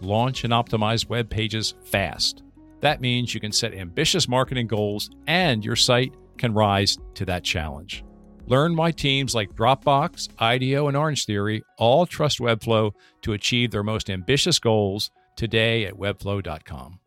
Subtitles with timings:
[0.00, 2.42] launch, and optimize web pages fast.
[2.80, 7.44] That means you can set ambitious marketing goals and your site can rise to that
[7.44, 8.04] challenge.
[8.46, 13.84] Learn why teams like Dropbox, IDEO, and Orange Theory all trust Webflow to achieve their
[13.84, 16.98] most ambitious goals today at webflow.com.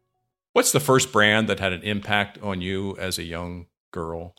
[0.53, 4.35] What's the first brand that had an impact on you as a young girl?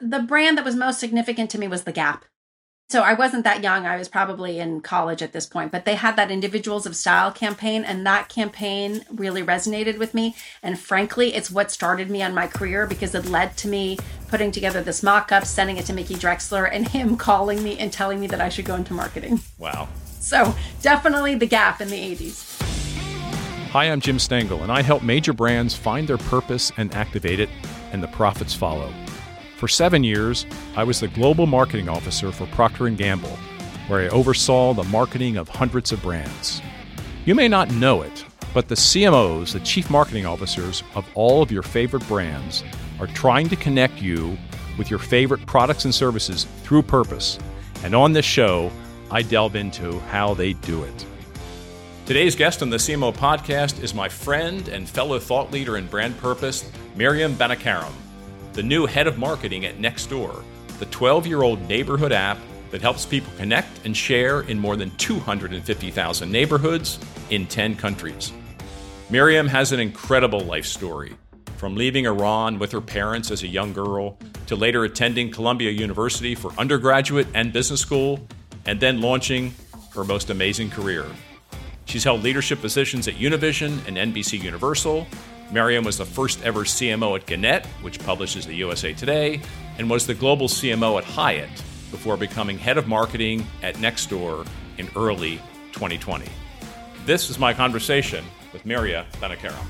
[0.00, 2.24] The brand that was most significant to me was The Gap.
[2.90, 3.86] So I wasn't that young.
[3.86, 7.30] I was probably in college at this point, but they had that Individuals of Style
[7.30, 10.34] campaign, and that campaign really resonated with me.
[10.60, 13.96] And frankly, it's what started me on my career because it led to me
[14.26, 17.92] putting together this mock up, sending it to Mickey Drexler, and him calling me and
[17.92, 19.38] telling me that I should go into marketing.
[19.56, 19.86] Wow.
[20.18, 20.52] So
[20.82, 22.60] definitely the gap in the 80s.
[23.70, 27.50] Hi, I'm Jim Stengel, and I help major brands find their purpose and activate it,
[27.92, 28.92] and the profits follow.
[29.60, 33.36] For seven years, I was the global marketing officer for Procter & Gamble,
[33.88, 36.62] where I oversaw the marketing of hundreds of brands.
[37.26, 41.52] You may not know it, but the CMOs, the chief marketing officers of all of
[41.52, 42.64] your favorite brands,
[43.00, 44.38] are trying to connect you
[44.78, 47.38] with your favorite products and services through purpose.
[47.84, 48.72] And on this show,
[49.10, 51.06] I delve into how they do it.
[52.06, 56.16] Today's guest on the CMO podcast is my friend and fellow thought leader in brand
[56.16, 57.92] purpose, Maryam Banikarim,
[58.52, 60.42] the new head of marketing at Nextdoor,
[60.78, 62.38] the 12 year old neighborhood app
[62.70, 66.98] that helps people connect and share in more than 250,000 neighborhoods
[67.30, 68.32] in 10 countries.
[69.08, 71.14] Maryam has an incredible life story,
[71.56, 76.34] from leaving Iran with her parents as a young girl to later attending Columbia University
[76.34, 78.26] for undergraduate and business school,
[78.66, 79.52] and then launching
[79.94, 81.04] her most amazing career
[81.90, 85.08] She's held leadership positions at Univision and NBC Universal.
[85.52, 89.40] Maryam was the first ever CMO at Gannett, which publishes the USA Today,
[89.78, 91.50] and was the global CMO at Hyatt
[91.90, 94.46] before becoming head of marketing at Nextdoor
[94.78, 95.38] in early
[95.72, 96.26] 2020.
[97.04, 99.66] This is my conversation with Maryam Banikarim.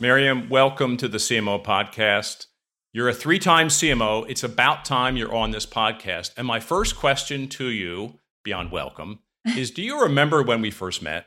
[0.00, 2.46] Maryam, welcome to the CMO podcast.
[2.94, 4.24] You're a three time CMO.
[4.26, 6.32] It's about time you're on this podcast.
[6.38, 11.02] And my first question to you, beyond welcome, is do you remember when we first
[11.02, 11.26] met?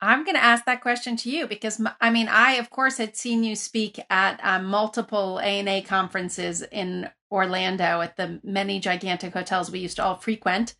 [0.00, 3.16] I'm going to ask that question to you because I mean, I of course had
[3.16, 9.70] seen you speak at um, multiple ANA conferences in Orlando at the many gigantic hotels
[9.70, 10.74] we used to all frequent.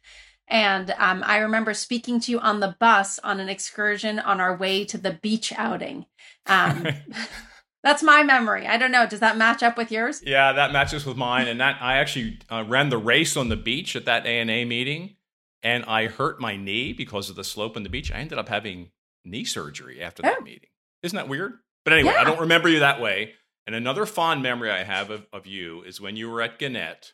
[0.46, 4.56] And um, I remember speaking to you on the bus on an excursion on our
[4.56, 6.06] way to the beach outing.
[6.46, 6.86] Um,
[7.82, 8.66] that's my memory.
[8.66, 9.06] I don't know.
[9.06, 10.22] Does that match up with yours?
[10.24, 11.48] Yeah, that matches with mine.
[11.48, 15.16] And that I actually uh, ran the race on the beach at that ANA meeting
[15.62, 18.12] and I hurt my knee because of the slope on the beach.
[18.12, 18.90] I ended up having
[19.30, 20.42] knee surgery after that oh.
[20.42, 20.70] meeting.
[21.02, 21.54] Isn't that weird?
[21.84, 22.20] But anyway, yeah.
[22.20, 23.34] I don't remember you that way.
[23.66, 27.12] And another fond memory I have of, of you is when you were at Gannett,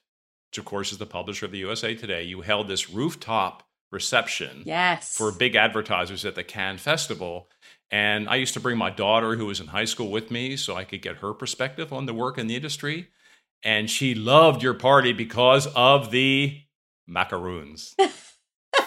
[0.50, 2.22] which of course is the publisher of the USA Today.
[2.22, 5.16] You held this rooftop reception yes.
[5.16, 7.48] for big advertisers at the Cannes Festival.
[7.90, 10.74] And I used to bring my daughter, who was in high school, with me so
[10.74, 13.08] I could get her perspective on the work in the industry.
[13.62, 16.60] And she loved your party because of the
[17.06, 17.94] macaroons.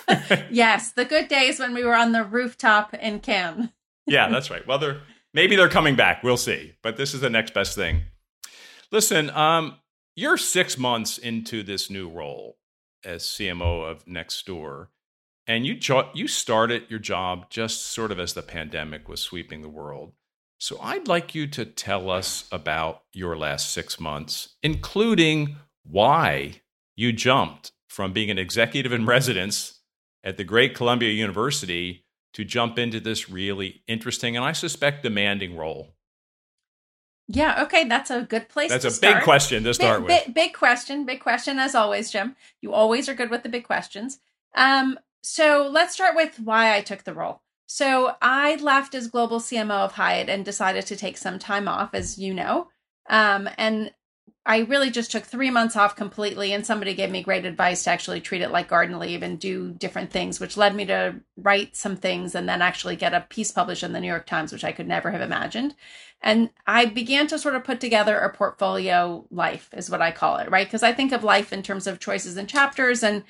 [0.50, 3.72] yes, the good days when we were on the rooftop in Cannes.
[4.06, 4.66] yeah, that's right.
[4.66, 5.02] Well, they're
[5.34, 6.24] maybe they're coming back.
[6.24, 6.76] We'll see.
[6.82, 8.04] But this is the next best thing.
[8.92, 9.78] Listen, um,
[10.16, 12.58] you're six months into this new role
[13.04, 14.88] as CMO of Nextdoor,
[15.46, 19.62] and you jo- you started your job just sort of as the pandemic was sweeping
[19.62, 20.14] the world.
[20.60, 26.62] So I'd like you to tell us about your last six months, including why
[26.96, 29.77] you jumped from being an executive in residence
[30.28, 35.56] at the great Columbia University to jump into this really interesting and I suspect demanding
[35.56, 35.96] role?
[37.30, 38.70] Yeah, okay, that's a good place.
[38.70, 39.16] That's a start.
[39.16, 40.26] big question to start big, with.
[40.26, 42.36] Big, big, question, big question as always, Jim.
[42.62, 44.20] You always are good with the big questions.
[44.54, 47.42] Um, so let's start with why I took the role.
[47.66, 51.94] So I left as global CMO of Hyatt and decided to take some time off,
[51.94, 52.68] as you know.
[53.10, 53.94] Um, and
[54.46, 57.90] I really just took three months off completely, and somebody gave me great advice to
[57.90, 61.76] actually treat it like garden leave and do different things, which led me to write
[61.76, 64.64] some things and then actually get a piece published in the New York Times, which
[64.64, 65.76] I could never have imagined.
[66.22, 70.38] And I began to sort of put together a portfolio life, is what I call
[70.38, 70.66] it, right?
[70.66, 73.04] Because I think of life in terms of choices and chapters.
[73.04, 73.24] And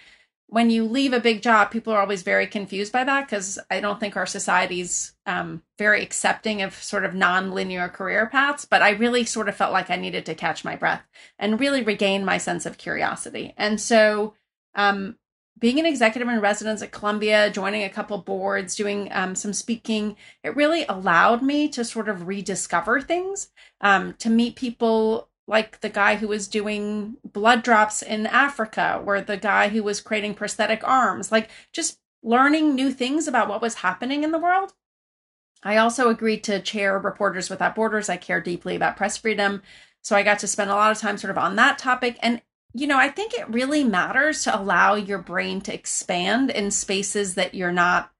[0.49, 3.81] when you leave a big job, people are always very confused by that because I
[3.81, 8.63] don't think our society's um, very accepting of sort of non-linear career paths.
[8.63, 11.03] But I really sort of felt like I needed to catch my breath
[11.37, 13.53] and really regain my sense of curiosity.
[13.57, 14.35] And so,
[14.73, 15.17] um,
[15.59, 20.15] being an executive in residence at Columbia, joining a couple boards, doing um, some speaking,
[20.43, 23.49] it really allowed me to sort of rediscover things,
[23.81, 29.21] um, to meet people like the guy who was doing blood drops in Africa, or
[29.21, 33.75] the guy who was creating prosthetic arms, like just learning new things about what was
[33.75, 34.73] happening in the world.
[35.63, 38.09] I also agreed to chair Reporters Without Borders.
[38.09, 39.63] I care deeply about press freedom.
[40.01, 42.17] So I got to spend a lot of time sort of on that topic.
[42.21, 42.41] And,
[42.73, 47.35] you know, I think it really matters to allow your brain to expand in spaces
[47.35, 48.11] that you're not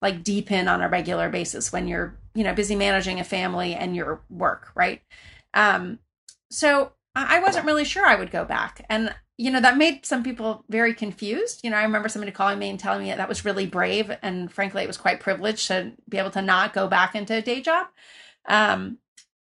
[0.00, 3.74] like deep in on a regular basis when you're, you know, busy managing a family
[3.74, 5.02] and your work, right?
[5.52, 5.98] Um,
[6.54, 8.84] so I wasn't really sure I would go back.
[8.88, 11.60] And, you know, that made some people very confused.
[11.62, 14.10] You know, I remember somebody calling me and telling me that, that was really brave.
[14.22, 17.42] And frankly, it was quite privileged to be able to not go back into a
[17.42, 17.86] day job.
[18.48, 18.98] Um,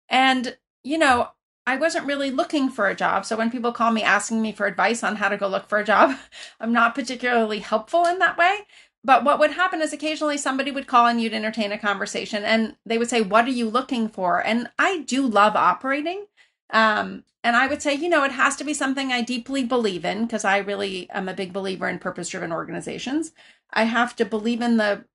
[0.09, 1.29] and, you know,
[1.67, 3.25] I wasn't really looking for a job.
[3.25, 5.79] So when people call me asking me for advice on how to go look for
[5.79, 6.15] a job,
[6.59, 8.59] I'm not particularly helpful in that way.
[9.03, 12.75] But what would happen is occasionally somebody would call and you'd entertain a conversation and
[12.85, 14.43] they would say, What are you looking for?
[14.43, 16.25] And I do love operating.
[16.71, 20.03] Um, and I would say, you know, it has to be something I deeply believe
[20.03, 23.33] in because I really am a big believer in purpose driven organizations.
[23.71, 25.05] I have to believe in the,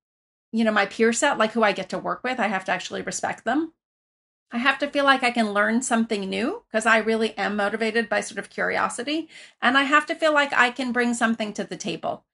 [0.51, 2.39] you know, my peer set, like who I get to work with.
[2.39, 3.73] I have to actually respect them.
[4.51, 8.09] I have to feel like I can learn something new because I really am motivated
[8.09, 9.29] by sort of curiosity.
[9.61, 12.25] And I have to feel like I can bring something to the table.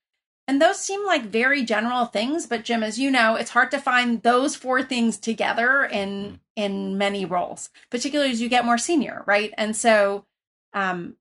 [0.48, 3.80] And those seem like very general things, but Jim, as you know, it's hard to
[3.80, 6.40] find those four things together in mm.
[6.56, 9.54] in many roles, particularly as you get more senior, right?
[9.58, 10.26] And so
[10.74, 11.18] um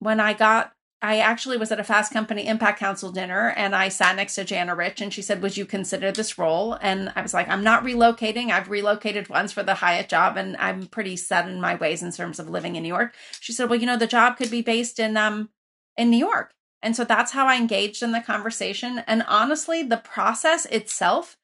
[0.00, 3.88] when I got I actually was at a Fast Company Impact Council dinner and I
[3.88, 6.76] sat next to Jana Rich and she said, Would you consider this role?
[6.82, 8.50] And I was like, I'm not relocating.
[8.50, 12.10] I've relocated once for the Hyatt job and I'm pretty set in my ways in
[12.10, 13.14] terms of living in New York.
[13.40, 15.50] She said, Well, you know, the job could be based in um
[15.96, 16.52] in New York.
[16.82, 19.02] And so that's how I engaged in the conversation.
[19.06, 21.36] And honestly, the process itself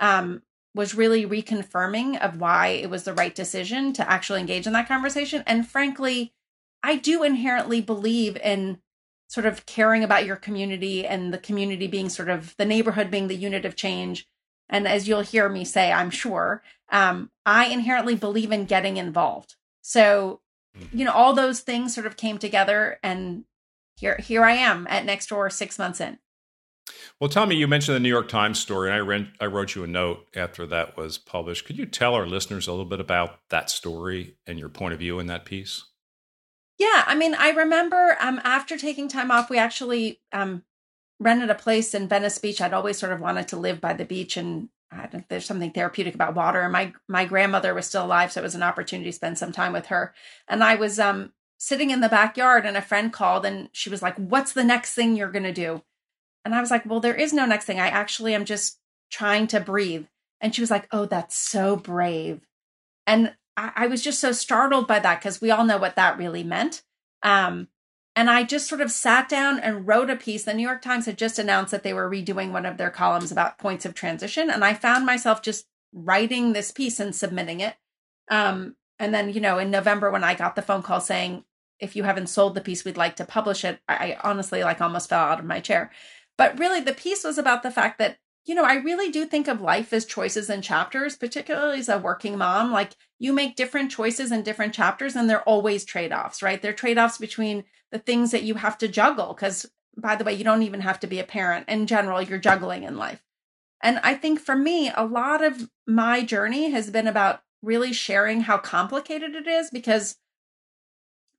[0.00, 0.42] um,
[0.74, 4.88] was really reconfirming of why it was the right decision to actually engage in that
[4.88, 5.42] conversation.
[5.46, 6.32] And frankly,
[6.82, 8.78] I do inherently believe in
[9.28, 13.28] sort of caring about your community and the community being sort of the neighborhood being
[13.28, 14.26] the unit of change.
[14.68, 19.54] And as you'll hear me say, I'm sure, um, I inherently believe in getting involved.
[19.82, 20.40] So,
[20.76, 20.98] hmm.
[20.98, 23.44] you know, all those things sort of came together and
[24.00, 26.18] here here I am at Nextdoor six months in.
[27.20, 29.84] Well, Tommy, you mentioned the New York Times story, and I, read, I wrote you
[29.84, 31.66] a note after that was published.
[31.66, 34.98] Could you tell our listeners a little bit about that story and your point of
[34.98, 35.84] view in that piece?
[36.78, 40.64] Yeah, I mean, I remember um, after taking time off, we actually um,
[41.20, 42.60] rented a place in Venice Beach.
[42.60, 44.70] I'd always sort of wanted to live by the beach, and
[45.28, 46.62] there's something therapeutic about water.
[46.62, 49.52] And my my grandmother was still alive, so it was an opportunity to spend some
[49.52, 50.14] time with her.
[50.48, 54.00] And I was um, sitting in the backyard and a friend called and she was
[54.00, 55.82] like, What's the next thing you're going to do?
[56.44, 57.78] And I was like, Well, there is no next thing.
[57.78, 58.78] I actually am just
[59.10, 60.06] trying to breathe.
[60.40, 62.40] And she was like, Oh, that's so brave.
[63.06, 66.16] And I, I was just so startled by that because we all know what that
[66.16, 66.82] really meant.
[67.22, 67.68] Um,
[68.16, 70.44] and I just sort of sat down and wrote a piece.
[70.44, 73.30] The New York Times had just announced that they were redoing one of their columns
[73.30, 74.50] about points of transition.
[74.50, 77.76] And I found myself just writing this piece and submitting it.
[78.30, 81.44] Um, and then, you know, in November, when I got the phone call saying,
[81.80, 83.80] if you haven't sold the piece, we'd like to publish it.
[83.88, 85.90] I, honestly like almost fell out of my chair.
[86.36, 89.48] But really, the piece was about the fact that you know, I really do think
[89.48, 92.72] of life as choices and chapters, particularly as a working mom.
[92.72, 96.60] Like you make different choices in different chapters, and they're always trade offs, right?
[96.60, 99.34] They're trade offs between the things that you have to juggle.
[99.34, 101.68] Because, by the way, you don't even have to be a parent.
[101.68, 103.22] In general, you're juggling in life.
[103.82, 108.42] And I think for me, a lot of my journey has been about really sharing
[108.42, 110.16] how complicated it is because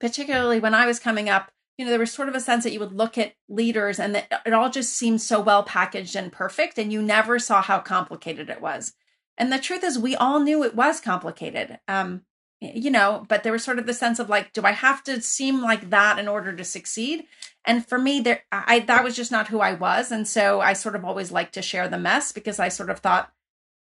[0.02, 2.74] particularly when I was coming up, you know, there was sort of a sense that
[2.74, 6.32] you would look at leaders and that it all just seemed so well packaged and
[6.32, 8.94] perfect, and you never saw how complicated it was.
[9.38, 11.80] And the truth is, we all knew it was complicated.
[11.88, 12.24] Um,
[12.60, 15.22] you know, but there was sort of the sense of like, do I have to
[15.22, 17.26] seem like that in order to succeed?
[17.66, 20.74] And for me, there, I that was just not who I was, and so I
[20.74, 23.32] sort of always liked to share the mess because I sort of thought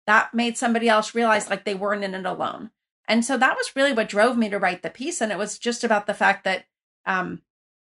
[0.08, 2.72] that made somebody else realize like they weren't in it alone.
[3.12, 5.20] And so that was really what drove me to write the piece.
[5.20, 6.64] And it was just about the fact that,
[7.06, 7.42] um,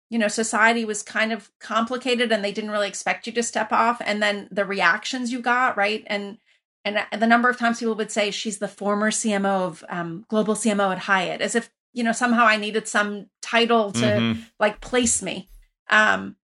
[0.09, 3.71] you know, society was kind of complicated and they didn't really expect you to step
[3.71, 4.01] off.
[4.03, 6.03] And then the reactions you got, right?
[6.07, 6.39] And
[6.83, 10.55] and the number of times people would say she's the former CMO of um, global
[10.55, 14.41] CMO at Hyatt, as if you know somehow I needed some title to mm-hmm.
[14.59, 15.48] like place me.
[15.91, 16.38] Um,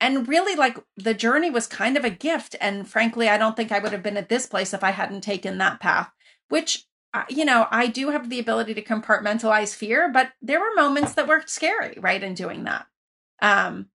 [0.00, 3.70] and really like the journey was kind of a gift and frankly i don't think
[3.70, 6.10] i would have been at this place if i hadn't taken that path
[6.48, 6.89] which uh,
[7.28, 11.26] you know i do have the ability to compartmentalize fear but there were moments that
[11.26, 12.86] were scary right in doing that
[13.42, 13.88] um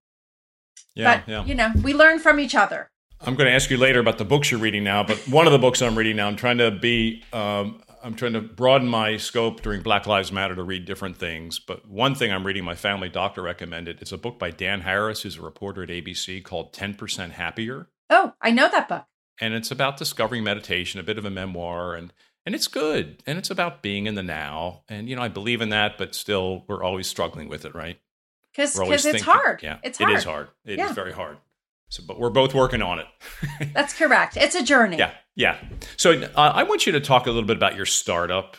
[0.96, 1.46] yeah, but yeah.
[1.46, 2.92] you know we learn from each other
[3.22, 5.54] i'm going to ask you later about the books you're reading now but one of
[5.54, 9.18] the books i'm reading now i'm trying to be um, I'm trying to broaden my
[9.18, 11.58] scope during Black Lives Matter to read different things.
[11.58, 14.00] But one thing I'm reading, my family doctor recommended.
[14.00, 17.90] It's a book by Dan Harris, who's a reporter at ABC, called 10% Happier.
[18.12, 19.06] Oh, I know that book.
[19.42, 22.14] And it's about discovering meditation, a bit of a memoir, and
[22.46, 23.24] and it's good.
[23.26, 24.84] And it's about being in the now.
[24.88, 28.00] And you know, I believe in that, but still, we're always struggling with it, right?
[28.56, 29.62] Because it's hard.
[29.64, 30.12] Yeah, it's hard.
[30.12, 30.48] It is hard.
[30.66, 30.90] It yeah.
[30.90, 31.38] is very hard.
[31.90, 33.08] So, but we're both working on it.
[33.74, 34.38] That's correct.
[34.38, 34.98] It's a journey.
[34.98, 35.58] Yeah, yeah.
[35.98, 38.58] So uh, I want you to talk a little bit about your startup.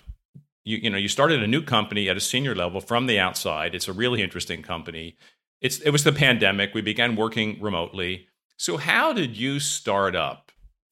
[0.64, 3.74] You, you know, you started a new company at a senior level from the outside.
[3.74, 5.16] It's a really interesting company.
[5.60, 6.74] It's it was the pandemic.
[6.74, 8.26] We began working remotely.
[8.58, 10.45] So how did you start up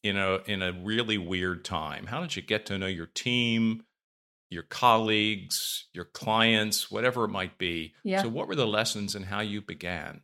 [0.05, 2.07] in a in a really weird time?
[2.07, 3.85] How did you get to know your team,
[4.51, 7.95] your colleagues, your clients, whatever it might be?
[8.05, 8.23] Yeah.
[8.23, 10.21] So what were the lessons and how you began?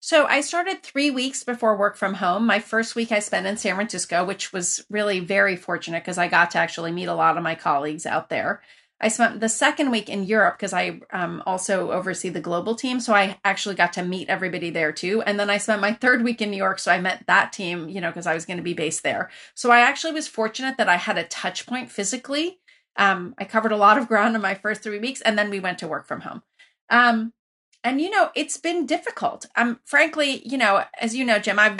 [0.00, 2.46] So I started three weeks before work from home.
[2.46, 6.28] My first week I spent in San Francisco, which was really very fortunate because I
[6.28, 8.62] got to actually meet a lot of my colleagues out there.
[9.00, 12.98] I spent the second week in Europe because I um, also oversee the global team.
[12.98, 15.22] So I actually got to meet everybody there too.
[15.22, 16.80] And then I spent my third week in New York.
[16.80, 19.30] So I met that team, you know, because I was going to be based there.
[19.54, 22.58] So I actually was fortunate that I had a touch point physically.
[22.96, 25.60] Um, I covered a lot of ground in my first three weeks and then we
[25.60, 26.42] went to work from home.
[26.90, 27.32] Um,
[27.84, 31.78] and you know it's been difficult um frankly you know as you know jim i've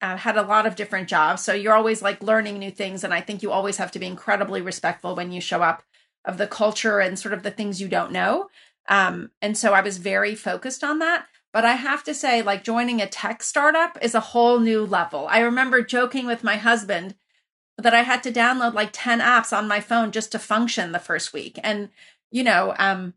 [0.00, 3.12] uh, had a lot of different jobs so you're always like learning new things and
[3.12, 5.82] i think you always have to be incredibly respectful when you show up
[6.24, 8.48] of the culture and sort of the things you don't know.
[8.88, 11.26] Um and so i was very focused on that.
[11.52, 15.26] But i have to say like joining a tech startup is a whole new level.
[15.28, 17.14] I remember joking with my husband
[17.76, 20.98] that i had to download like 10 apps on my phone just to function the
[20.98, 21.58] first week.
[21.62, 21.90] And
[22.30, 23.14] you know um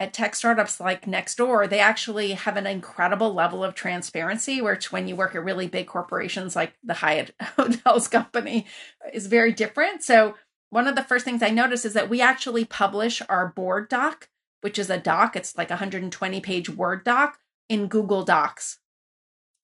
[0.00, 5.06] at tech startups like Nextdoor, they actually have an incredible level of transparency, which when
[5.06, 8.66] you work at really big corporations like the Hyatt Hotels Company
[9.12, 10.02] is very different.
[10.02, 10.36] So
[10.70, 14.28] one of the first things I noticed is that we actually publish our board doc,
[14.60, 18.78] which is a doc, it's like a 120 page Word doc in Google Docs.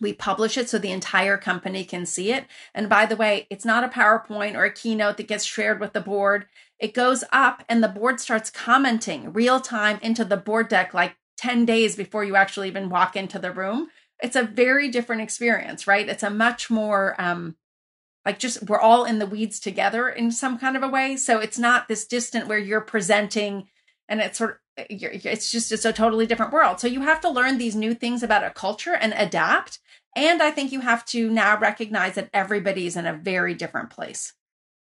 [0.00, 2.44] We publish it so the entire company can see it.
[2.74, 5.94] And by the way, it's not a PowerPoint or a keynote that gets shared with
[5.94, 6.46] the board.
[6.78, 11.16] It goes up and the board starts commenting real time into the board deck like
[11.38, 13.88] 10 days before you actually even walk into the room.
[14.22, 16.08] It's a very different experience, right?
[16.08, 17.56] It's a much more um
[18.26, 21.16] like just we're all in the weeds together in some kind of a way.
[21.16, 23.68] So it's not this distant where you're presenting
[24.08, 26.80] and it's sort of it's just it's a totally different world.
[26.80, 29.78] So you have to learn these new things about a culture and adapt.
[30.16, 34.34] And I think you have to now recognize that everybody's in a very different place.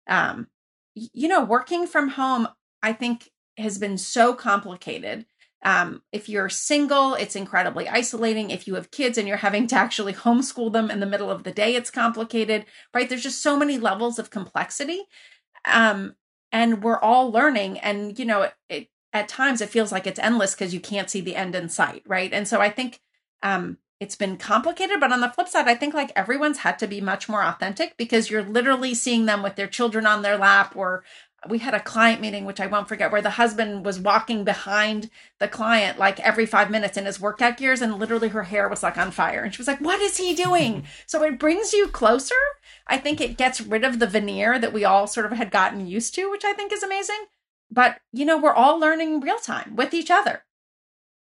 [0.08, 0.48] Um,
[0.94, 2.48] you know, working from home,
[2.82, 5.24] I think has been so complicated.
[5.66, 8.50] Um, if you're single, it's incredibly isolating.
[8.50, 11.42] If you have kids and you're having to actually homeschool them in the middle of
[11.42, 13.08] the day, it's complicated, right?
[13.08, 15.02] There's just so many levels of complexity.
[15.64, 16.14] Um,
[16.52, 17.80] and we're all learning.
[17.80, 21.10] And, you know, it, it at times it feels like it's endless because you can't
[21.10, 22.32] see the end in sight, right?
[22.32, 23.00] And so I think
[23.42, 26.86] um, it's been complicated but on the flip side i think like everyone's had to
[26.86, 30.74] be much more authentic because you're literally seeing them with their children on their lap
[30.76, 31.02] or
[31.48, 35.10] we had a client meeting which i won't forget where the husband was walking behind
[35.38, 38.82] the client like every five minutes in his workout gears and literally her hair was
[38.82, 39.42] like on fire.
[39.42, 40.84] And she was like what is he doing?
[41.06, 42.34] So it brings you closer.
[42.86, 45.86] I think it gets rid of the veneer that we all sort of had gotten
[45.86, 47.26] used to which i think is amazing.
[47.70, 50.42] But you know we're all learning real time with each other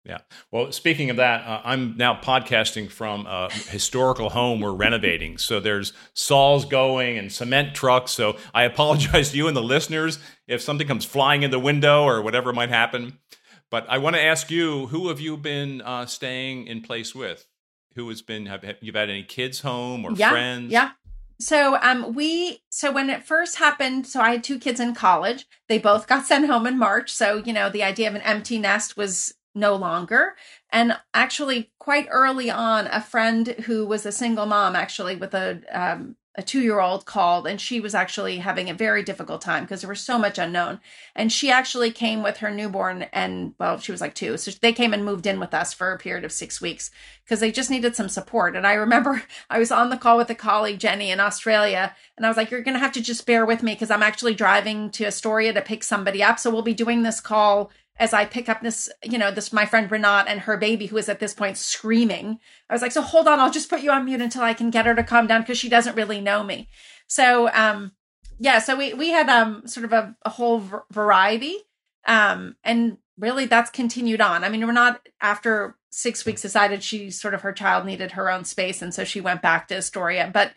[0.07, 0.19] yeah.
[0.53, 5.37] Well, speaking of that, uh, I'm now podcasting from a historical home we're renovating.
[5.37, 8.13] So there's saws going and cement trucks.
[8.13, 12.05] So I apologize to you and the listeners if something comes flying in the window
[12.05, 13.19] or whatever might happen.
[13.69, 17.47] But I want to ask you, who have you been uh, staying in place with?
[17.97, 18.47] Who has been?
[18.47, 20.71] Have, have you had any kids home or yeah, friends?
[20.71, 20.91] Yeah.
[21.39, 25.47] So um we so when it first happened, so I had two kids in college.
[25.69, 27.13] They both got sent home in March.
[27.13, 30.37] So, you know, the idea of an empty nest was no longer.
[30.71, 35.63] And actually, quite early on, a friend who was a single mom, actually with a
[35.73, 39.65] um, a two year old, called, and she was actually having a very difficult time
[39.65, 40.81] because there was so much unknown.
[41.15, 44.73] And she actually came with her newborn, and well, she was like two, so they
[44.73, 46.91] came and moved in with us for a period of six weeks
[47.25, 48.55] because they just needed some support.
[48.55, 52.27] And I remember I was on the call with a colleague, Jenny, in Australia, and
[52.27, 54.35] I was like, "You're going to have to just bear with me because I'm actually
[54.35, 58.25] driving to Astoria to pick somebody up, so we'll be doing this call." As I
[58.25, 61.21] pick up this, you know, this my friend Renat and her baby who is at
[61.21, 62.39] this point screaming.
[62.69, 64.71] I was like, so hold on, I'll just put you on mute until I can
[64.71, 66.69] get her to calm down because she doesn't really know me.
[67.07, 67.93] So um
[68.39, 71.57] yeah, so we we had um sort of a, a whole v- variety.
[72.07, 74.45] Um and really that's continued on.
[74.45, 78.31] I mean, we're not after six weeks decided she sort of her child needed her
[78.31, 80.31] own space and so she went back to Astoria.
[80.33, 80.53] But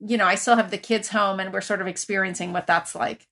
[0.00, 2.94] you know, I still have the kids home and we're sort of experiencing what that's
[2.94, 3.28] like.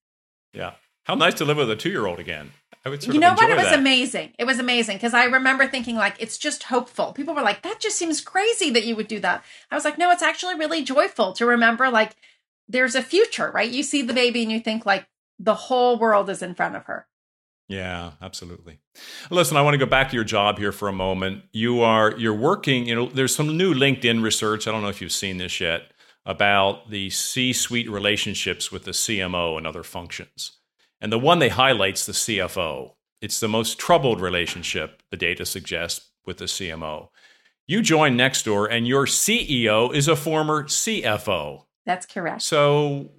[0.53, 0.73] Yeah.
[1.09, 2.53] How nice to live with a two year old again.
[2.85, 3.51] I would you know what?
[3.51, 3.79] It was that.
[3.79, 4.35] amazing.
[4.39, 7.13] It was amazing because I remember thinking like it's just hopeful.
[7.13, 9.97] People were like, "That just seems crazy that you would do that." I was like,
[9.97, 12.15] "No, it's actually really joyful to remember like
[12.69, 13.71] there's a future, right?
[13.71, 15.07] You see the baby and you think like
[15.39, 17.07] the whole world is in front of her."
[17.69, 18.79] Yeah, absolutely.
[19.31, 21.45] Listen, I want to go back to your job here for a moment.
[21.53, 24.69] You are you're working, you know, there's some new LinkedIn research.
[24.69, 25.91] I don't know if you've seen this yet
[26.27, 30.58] about the C-suite relationships with the CMO and other functions.
[31.01, 32.95] And the one they highlights the CFO.
[33.21, 37.09] It's the most troubled relationship, the data suggests, with the CMO.
[37.67, 41.65] You joined Nextdoor and your CEO is a former CFO.
[41.85, 42.43] That's correct.
[42.43, 43.11] So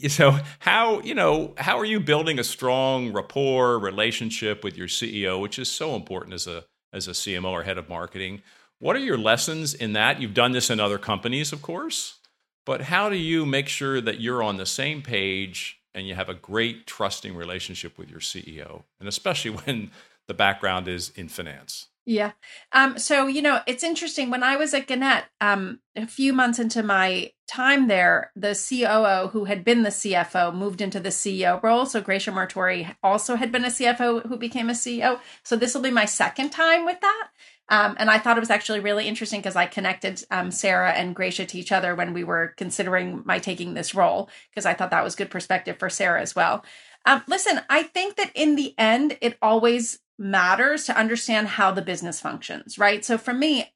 [0.08, 5.40] so how you know how are you building a strong rapport relationship with your ceo
[5.40, 8.40] which is so important as a as a cmo or head of marketing
[8.78, 12.18] what are your lessons in that you've done this in other companies of course
[12.64, 16.28] but how do you make sure that you're on the same page and you have
[16.28, 19.90] a great trusting relationship with your ceo and especially when
[20.28, 22.32] the background is in finance yeah.
[22.72, 24.30] Um, so, you know, it's interesting.
[24.30, 29.28] When I was at Gannett, um, a few months into my time there, the COO
[29.28, 31.84] who had been the CFO moved into the CEO role.
[31.84, 35.20] So Gracia Martore also had been a CFO who became a CEO.
[35.44, 37.28] So this will be my second time with that.
[37.70, 41.14] Um, and I thought it was actually really interesting because I connected um, Sarah and
[41.14, 44.90] Gracia to each other when we were considering my taking this role, because I thought
[44.90, 46.64] that was good perspective for Sarah as well.
[47.06, 51.80] Um, listen, I think that in the end, it always matters to understand how the
[51.80, 53.04] business functions, right?
[53.04, 53.72] So for me,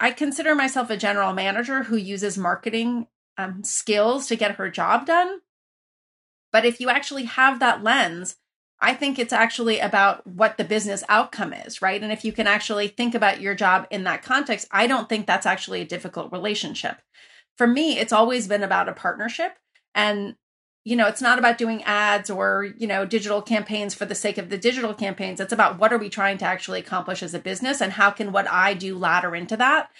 [0.00, 3.06] I consider myself a general manager who uses marketing
[3.38, 5.40] um, skills to get her job done.
[6.52, 8.36] But if you actually have that lens,
[8.80, 12.02] I think it's actually about what the business outcome is, right?
[12.02, 15.26] And if you can actually think about your job in that context, I don't think
[15.26, 16.96] that's actually a difficult relationship.
[17.58, 19.52] For me, it's always been about a partnership.
[19.94, 20.36] And
[20.84, 24.38] you know it's not about doing ads or you know digital campaigns for the sake
[24.38, 27.38] of the digital campaigns it's about what are we trying to actually accomplish as a
[27.38, 29.90] business and how can what i do ladder into that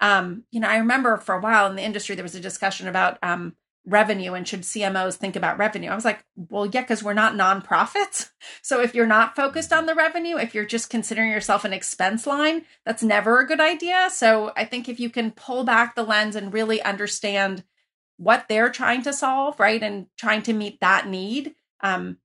[0.00, 2.86] um you know i remember for a while in the industry there was a discussion
[2.86, 3.54] about um
[3.86, 7.34] revenue and should cmos think about revenue i was like well yeah because we're not
[7.34, 8.30] nonprofits
[8.62, 12.26] so if you're not focused on the revenue if you're just considering yourself an expense
[12.26, 16.02] line that's never a good idea so i think if you can pull back the
[16.02, 17.62] lens and really understand
[18.16, 19.82] what they're trying to solve, right?
[19.82, 22.18] And trying to meet that need um,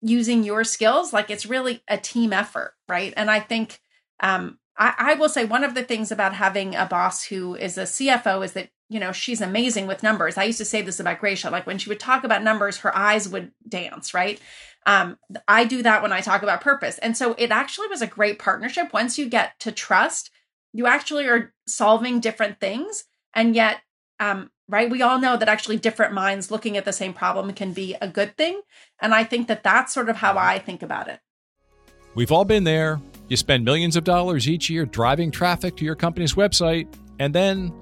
[0.00, 1.12] using your skills.
[1.12, 3.12] Like it's really a team effort, right?
[3.16, 3.80] And I think
[4.20, 7.78] um, I, I will say one of the things about having a boss who is
[7.78, 10.36] a CFO is that you know she's amazing with numbers.
[10.36, 12.96] I used to say this about Gracia, like when she would talk about numbers, her
[12.96, 14.40] eyes would dance, right?
[14.86, 18.06] Um, I do that when I talk about purpose, and so it actually was a
[18.06, 18.92] great partnership.
[18.92, 20.30] Once you get to trust,
[20.72, 23.80] you actually are solving different things, and yet
[24.20, 24.90] um, right?
[24.90, 28.08] We all know that actually different minds looking at the same problem can be a
[28.08, 28.60] good thing.
[29.00, 31.20] And I think that that's sort of how I think about it.
[32.14, 33.00] We've all been there.
[33.28, 37.72] You spend millions of dollars each year driving traffic to your company's website, and then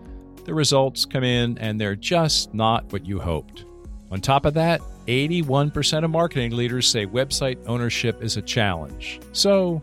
[0.46, 3.64] the results come in and they're just not what you hoped.
[4.12, 9.20] On top of that, 81% of marketing leaders say website ownership is a challenge.
[9.32, 9.82] So,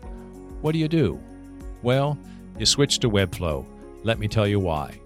[0.62, 1.20] what do you do?
[1.82, 2.18] Well,
[2.58, 3.66] you switch to Webflow.
[4.02, 4.98] Let me tell you why.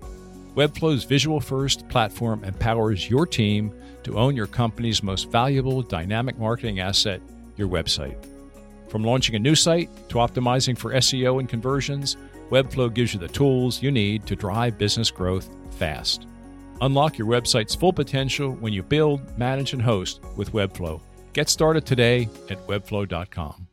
[0.54, 3.72] Webflow's visual first platform empowers your team
[4.04, 7.20] to own your company's most valuable dynamic marketing asset,
[7.56, 8.16] your website.
[8.88, 12.16] From launching a new site to optimizing for SEO and conversions,
[12.50, 16.26] Webflow gives you the tools you need to drive business growth fast.
[16.80, 21.00] Unlock your website's full potential when you build, manage, and host with Webflow.
[21.32, 23.66] Get started today at webflow.com.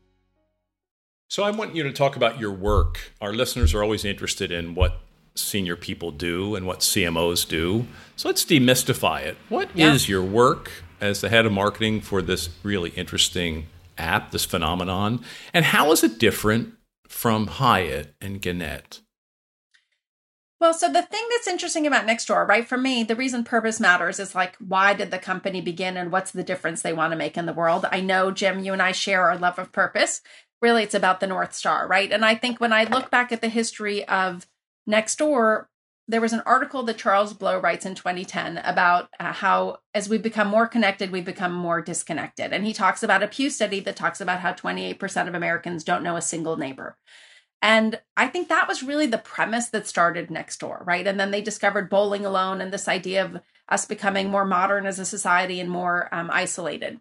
[1.27, 3.13] So, I want you to talk about your work.
[3.21, 4.99] Our listeners are always interested in what
[5.35, 7.85] senior people do and what CMOs do.
[8.15, 9.37] So let's demystify it.
[9.49, 9.93] What yeah.
[9.93, 15.23] is your work as the head of marketing for this really interesting app, this phenomenon,
[15.53, 16.73] and how is it different
[17.07, 19.01] from Hyatt and Gannett?
[20.59, 24.19] Well, so the thing that's interesting about Nextdoor, right, for me, the reason purpose matters
[24.19, 27.37] is like, why did the company begin and what's the difference they want to make
[27.37, 27.85] in the world?
[27.91, 30.21] I know, Jim, you and I share our love of purpose.
[30.61, 32.11] Really, it's about the North Star, right?
[32.11, 34.47] And I think when I look back at the history of
[34.89, 35.65] Nextdoor,
[36.07, 40.17] there was an article that Charles Blow writes in 2010 about uh, how, as we
[40.17, 42.53] become more connected, we become more disconnected.
[42.53, 46.03] And he talks about a Pew study that talks about how 28% of Americans don't
[46.03, 46.97] know a single neighbor.
[47.61, 51.07] And I think that was really the premise that started Nextdoor, right?
[51.07, 54.99] And then they discovered bowling alone and this idea of us becoming more modern as
[54.99, 56.99] a society and more um, isolated.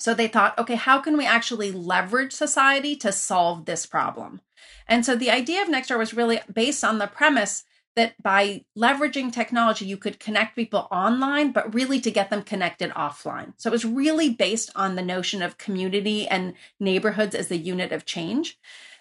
[0.00, 4.40] So they thought, okay, how can we actually leverage society to solve this problem?
[4.88, 7.64] And so the idea of Nextdoor was really based on the premise
[7.98, 12.90] that by leveraging technology, you could connect people online, but really to get them connected
[12.92, 13.52] offline.
[13.56, 17.90] So it was really based on the notion of community and neighborhoods as the unit
[17.90, 18.56] of change.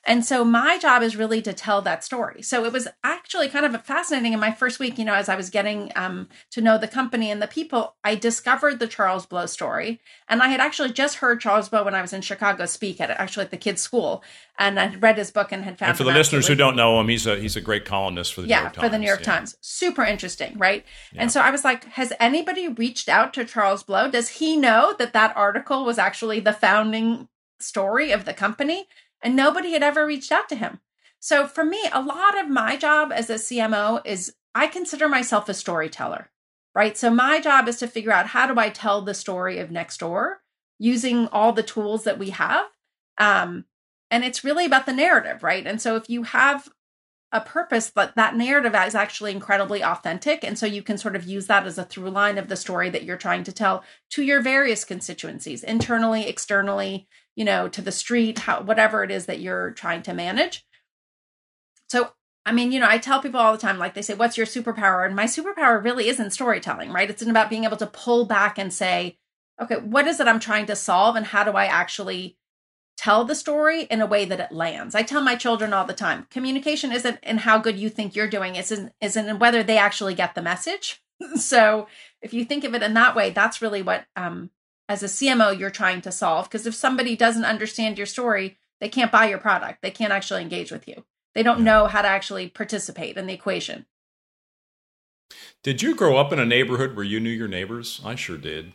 [0.07, 2.41] And so my job is really to tell that story.
[2.41, 5.35] So it was actually kind of fascinating in my first week, you know, as I
[5.35, 9.45] was getting um, to know the company and the people, I discovered the Charles Blow
[9.45, 9.99] story.
[10.29, 13.09] And I had actually just heard Charles Blow when I was in Chicago speak at
[13.09, 14.23] actually at the kids' school.
[14.57, 16.99] And I read his book and had found And for the listeners who don't know
[17.01, 18.83] him, he's a he's a great columnist for the yeah, New York Times.
[18.85, 19.25] for the New York yeah.
[19.25, 19.57] Times.
[19.59, 20.85] Super interesting, right?
[21.11, 21.23] Yeah.
[21.23, 24.09] And so I was like, has anybody reached out to Charles Blow?
[24.09, 27.27] Does he know that that article was actually the founding
[27.59, 28.87] story of the company?
[29.21, 30.79] And nobody had ever reached out to him.
[31.19, 35.49] So for me, a lot of my job as a CMO is I consider myself
[35.49, 36.29] a storyteller,
[36.75, 36.97] right?
[36.97, 40.35] So my job is to figure out how do I tell the story of Nextdoor
[40.79, 42.65] using all the tools that we have.
[43.17, 43.65] Um,
[44.09, 45.65] and it's really about the narrative, right?
[45.65, 46.69] And so if you have
[47.31, 50.43] a purpose, but that narrative is actually incredibly authentic.
[50.43, 52.89] And so you can sort of use that as a through line of the story
[52.89, 57.91] that you're trying to tell to your various constituencies, internally, externally, you know, to the
[57.91, 60.65] street, how, whatever it is that you're trying to manage.
[61.87, 62.11] So,
[62.47, 64.47] I mean, you know, I tell people all the time, like they say, what's your
[64.47, 65.05] superpower?
[65.05, 67.09] And my superpower really isn't storytelling, right?
[67.09, 69.19] It's about being able to pull back and say,
[69.61, 71.15] okay, what is it I'm trying to solve?
[71.15, 72.37] And how do I actually
[72.97, 74.95] tell the story in a way that it lands?
[74.95, 78.27] I tell my children all the time, communication isn't in how good you think you're
[78.27, 81.03] doing, it's in, isn't in whether they actually get the message.
[81.35, 81.87] so
[82.23, 84.49] if you think of it in that way, that's really what um,
[84.89, 86.45] as a CMO you're trying to solve.
[86.45, 89.81] Because if somebody doesn't understand your story, they can't buy your product.
[89.81, 91.03] They can't actually engage with you.
[91.35, 93.85] They don't know how to actually participate in the equation.
[95.63, 98.01] Did you grow up in a neighborhood where you knew your neighbors?
[98.03, 98.73] I sure did.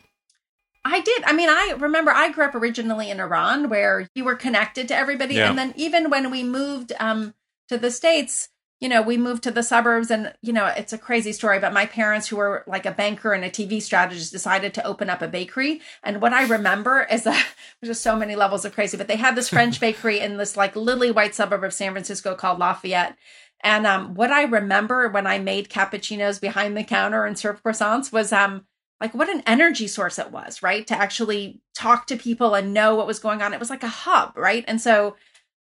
[0.85, 1.23] I did.
[1.23, 4.95] I mean, I remember I grew up originally in Iran where you were connected to
[4.95, 5.35] everybody.
[5.35, 5.49] Yeah.
[5.49, 7.33] And then even when we moved um,
[7.69, 8.49] to the States,
[8.83, 11.71] you know, we moved to the suburbs and, you know, it's a crazy story, but
[11.71, 15.21] my parents, who were like a banker and a TV strategist, decided to open up
[15.21, 15.79] a bakery.
[16.03, 17.47] And what I remember is that
[17.81, 20.57] there's just so many levels of crazy, but they had this French bakery in this
[20.57, 23.15] like lily white suburb of San Francisco called Lafayette.
[23.61, 28.11] And um, what I remember when I made cappuccinos behind the counter and served croissants
[28.11, 28.65] was um,
[28.99, 30.85] like what an energy source it was, right?
[30.87, 33.53] To actually talk to people and know what was going on.
[33.53, 34.65] It was like a hub, right?
[34.67, 35.15] And so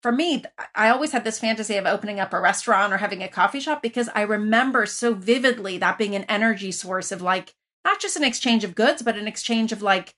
[0.02, 3.28] for me, I always had this fantasy of opening up a restaurant or having a
[3.28, 8.00] coffee shop because I remember so vividly that being an energy source of like not
[8.00, 10.14] just an exchange of goods, but an exchange of like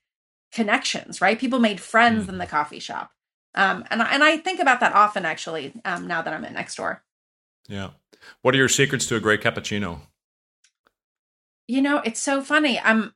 [0.51, 1.39] connections, right?
[1.39, 2.29] People made friends Mm.
[2.29, 3.11] in the coffee shop.
[3.55, 6.53] Um, and, I, and I think about that often actually um, now that I'm at
[6.53, 6.99] Nextdoor.
[7.67, 7.91] Yeah.
[8.41, 10.01] What are your secrets to a great cappuccino?
[11.67, 12.79] You know, it's so funny.
[12.79, 13.13] I'm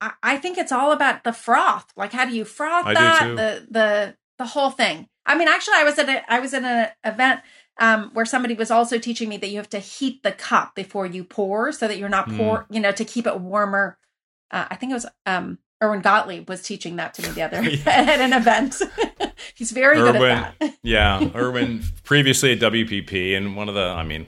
[0.00, 1.86] I, I think it's all about the froth.
[1.96, 3.26] Like how do you froth I that?
[3.36, 5.08] The the the whole thing.
[5.30, 7.40] I mean, actually I was at a I was in an event
[7.78, 11.06] um, where somebody was also teaching me that you have to heat the cup before
[11.06, 12.36] you pour so that you're not Mm.
[12.36, 13.96] pour, you know, to keep it warmer.
[14.50, 17.62] Uh, I think it was um Irwin Gotlieb was teaching that to me the other
[17.62, 17.78] Yeah.
[17.86, 18.82] at an event.
[19.54, 20.20] He's very good at
[20.60, 20.74] that.
[20.82, 24.26] yeah, Irwin, previously at WPP, and one of the, I mean,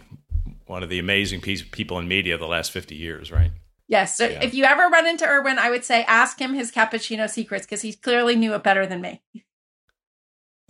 [0.66, 3.50] one of the amazing piece, people in media the last 50 years, right?
[3.88, 4.16] Yes.
[4.16, 4.42] So Yeah.
[4.42, 7.82] if you ever run into Irwin, I would say ask him his cappuccino secrets because
[7.82, 9.22] he clearly knew it better than me.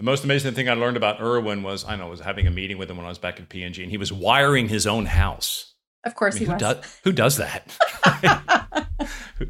[0.02, 2.50] The most amazing thing I learned about Irwin was, I know, I was having a
[2.50, 5.06] meeting with him when I was back at P&G, and he was wiring his own
[5.06, 5.74] house.
[6.02, 6.74] Of course I he mean, who, was.
[6.74, 8.88] does, who does that?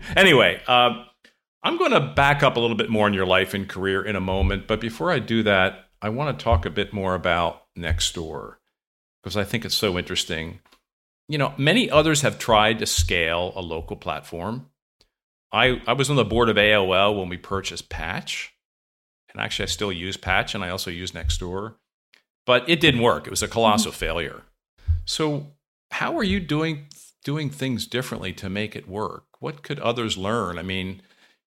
[0.14, 1.06] anyway, um,
[1.62, 4.14] I'm going to back up a little bit more in your life and career in
[4.14, 4.66] a moment.
[4.66, 8.56] But before I do that, I want to talk a bit more about Nextdoor
[9.22, 10.60] because I think it's so interesting.
[11.28, 14.68] You know, many others have tried to scale a local platform.
[15.50, 18.51] I, I was on the board of AOL when we purchased Patch.
[19.33, 21.75] And actually, I still use Patch and I also use Nextdoor.
[22.45, 23.27] But it didn't work.
[23.27, 23.99] It was a colossal mm-hmm.
[23.99, 24.42] failure.
[25.05, 25.53] So,
[25.90, 26.87] how are you doing
[27.25, 29.25] doing things differently to make it work?
[29.38, 30.59] What could others learn?
[30.59, 31.03] I mean,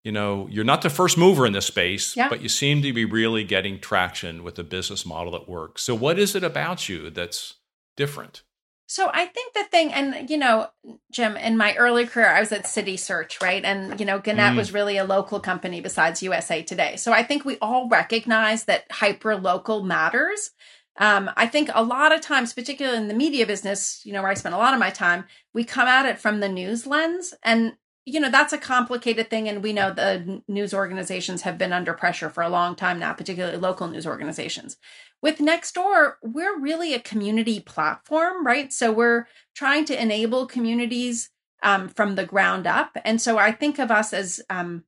[0.04, 2.30] you know, you're not the first mover in this space, Yeah.
[2.30, 5.84] but you seem to be really getting traction with a business model that works.
[5.84, 7.56] So, what is it about you that's
[7.98, 8.44] different?
[8.90, 10.68] So I think the thing, and you know,
[11.12, 13.64] Jim, in my early career, I was at City Search, right?
[13.64, 14.58] And you know, Gannett Mm.
[14.58, 16.96] was really a local company besides USA Today.
[16.96, 20.50] So I think we all recognize that hyper local matters.
[20.98, 24.32] Um, I think a lot of times, particularly in the media business, you know, where
[24.32, 27.36] I spend a lot of my time, we come at it from the news lens.
[27.44, 27.74] And,
[28.06, 29.48] you know, that's a complicated thing.
[29.48, 33.14] And we know the news organizations have been under pressure for a long time now,
[33.14, 34.78] particularly local news organizations.
[35.22, 38.72] With Nextdoor, we're really a community platform, right?
[38.72, 41.30] So we're trying to enable communities
[41.62, 42.98] um, from the ground up.
[43.04, 44.86] And so I think of us as, um,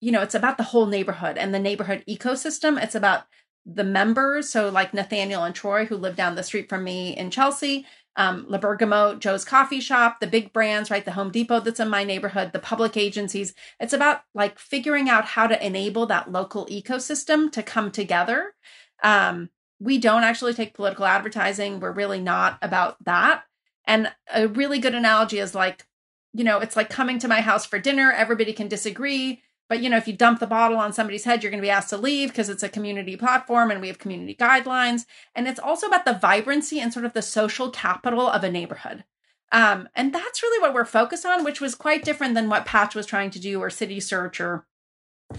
[0.00, 2.82] you know, it's about the whole neighborhood and the neighborhood ecosystem.
[2.82, 3.24] It's about
[3.66, 4.50] the members.
[4.50, 8.46] So, like Nathaniel and Troy, who live down the street from me in Chelsea, um,
[8.48, 11.04] La Bergamote, Joe's Coffee Shop, the big brands, right?
[11.04, 13.54] The Home Depot that's in my neighborhood, the public agencies.
[13.80, 18.54] It's about like figuring out how to enable that local ecosystem to come together.
[19.02, 19.50] Um,
[19.84, 21.78] we don't actually take political advertising.
[21.78, 23.44] We're really not about that.
[23.86, 25.86] And a really good analogy is like,
[26.32, 28.10] you know, it's like coming to my house for dinner.
[28.10, 29.42] Everybody can disagree.
[29.68, 31.70] But you know, if you dump the bottle on somebody's head, you're going to be
[31.70, 35.04] asked to leave because it's a community platform and we have community guidelines.
[35.34, 39.04] And it's also about the vibrancy and sort of the social capital of a neighborhood.
[39.52, 42.94] Um, and that's really what we're focused on, which was quite different than what Patch
[42.94, 44.66] was trying to do or City Search or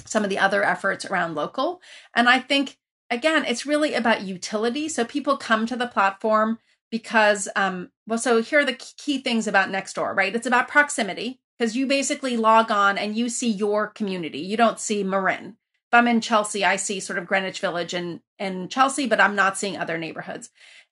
[0.05, 1.81] some of the other efforts around local.
[2.13, 2.77] And I think
[3.09, 4.89] again, it's really about utility.
[4.89, 6.59] So people come to the platform
[6.91, 10.35] because um well so here are the key things about Nextdoor, right?
[10.35, 14.39] It's about proximity because you basically log on and you see your community.
[14.39, 15.57] You don't see Marin.
[15.91, 19.35] If I'm in Chelsea, I see sort of Greenwich Village and and Chelsea, but I'm
[19.35, 20.49] not seeing other neighborhoods.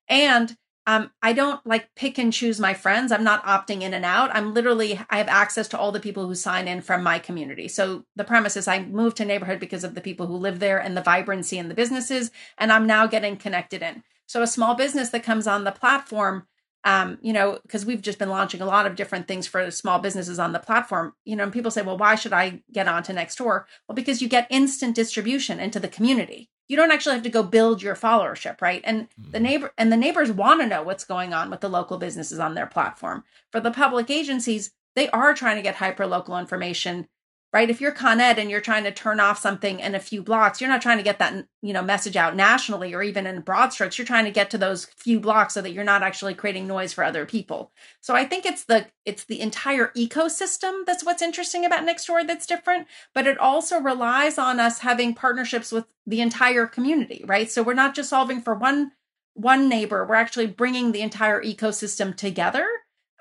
[0.07, 3.11] And um, I don't like pick and choose my friends.
[3.11, 4.35] I'm not opting in and out.
[4.35, 7.67] I'm literally I have access to all the people who sign in from my community.
[7.67, 10.79] So the premise is I moved to neighborhood because of the people who live there
[10.79, 14.03] and the vibrancy and the businesses, and I'm now getting connected in.
[14.25, 16.47] So a small business that comes on the platform
[16.85, 19.99] um, you know, because we've just been launching a lot of different things for small
[19.99, 23.13] businesses on the platform, you know, and people say, well, why should I get onto
[23.13, 23.63] Nextdoor?
[23.87, 26.49] Well, because you get instant distribution into the community.
[26.67, 28.81] You don't actually have to go build your followership, right?
[28.85, 29.31] And mm-hmm.
[29.31, 32.39] the neighbor and the neighbors want to know what's going on with the local businesses
[32.39, 33.23] on their platform.
[33.51, 37.07] For the public agencies, they are trying to get hyper local information
[37.53, 37.69] right?
[37.69, 40.59] If you're Con Ed and you're trying to turn off something in a few blocks,
[40.59, 43.71] you're not trying to get that, you know, message out nationally or even in broad
[43.71, 43.97] strokes.
[43.97, 46.93] You're trying to get to those few blocks so that you're not actually creating noise
[46.93, 47.71] for other people.
[48.01, 52.47] So I think it's the it's the entire ecosystem that's what's interesting about Nextdoor that's
[52.47, 57.51] different, but it also relies on us having partnerships with the entire community, right?
[57.51, 58.93] So we're not just solving for one
[59.35, 62.67] one neighbor, we're actually bringing the entire ecosystem together.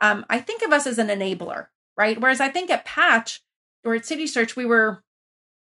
[0.00, 2.20] Um, I think of us as an enabler, right?
[2.20, 3.40] Whereas I think at Patch,
[3.84, 5.02] or at City Search, we were,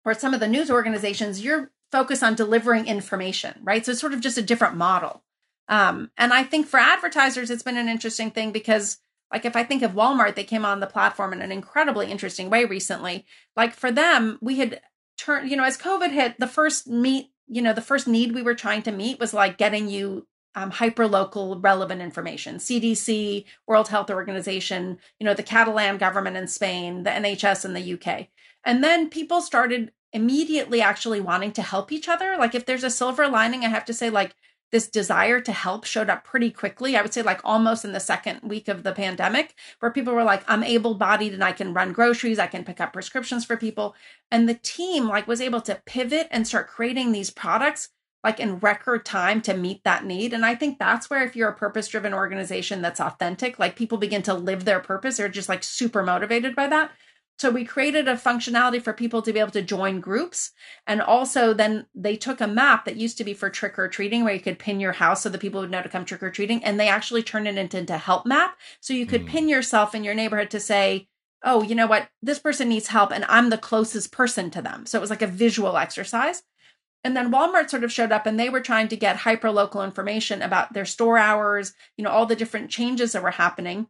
[0.05, 3.85] or some of the news organizations, you're focused on delivering information, right?
[3.85, 5.23] So it's sort of just a different model.
[5.68, 8.99] Um, and I think for advertisers, it's been an interesting thing because,
[9.33, 12.51] like, if I think of Walmart, they came on the platform in an incredibly interesting
[12.51, 13.25] way recently.
[13.57, 14.81] Like, for them, we had
[15.16, 18.42] turned, you know, as COVID hit, the first meet, you know, the first need we
[18.42, 22.57] were trying to meet was like getting you um, hyper local relevant information.
[22.57, 27.95] Cdc world health organization you know the catalan government in spain the nhs in the
[27.95, 28.27] uk
[28.65, 32.37] and then people started immediately actually wanting to help each other.
[32.39, 34.35] Like if there's a silver lining i have to say like
[34.73, 36.97] this desire to help showed up pretty quickly.
[36.97, 40.25] I would say like almost in the second week of the pandemic where people were
[40.25, 43.57] like i'm able bodied and i can run groceries i can pick up prescriptions for
[43.57, 43.95] people.
[44.31, 47.91] And the team like was able to pivot and start creating these products
[48.23, 50.33] like in record time to meet that need.
[50.33, 53.99] And I think that's where, if you're a purpose driven organization that's authentic, like people
[53.99, 56.93] begin to live their purpose, they're just like super motivated by that.
[57.39, 60.51] So we created a functionality for people to be able to join groups.
[60.87, 64.25] And also then they took a map that used to be for trick or treating
[64.25, 66.31] where you could pin your house so that people would know to come trick or
[66.31, 66.63] treating.
[66.63, 68.59] And they actually turned it into, into help map.
[68.81, 69.29] So you could mm.
[69.29, 71.09] pin yourself in your neighborhood to say,
[71.43, 72.11] oh, you know what?
[72.21, 74.85] This person needs help and I'm the closest person to them.
[74.85, 76.43] So it was like a visual exercise.
[77.03, 79.83] And then Walmart sort of showed up and they were trying to get hyper local
[79.83, 83.87] information about their store hours, you know, all the different changes that were happening.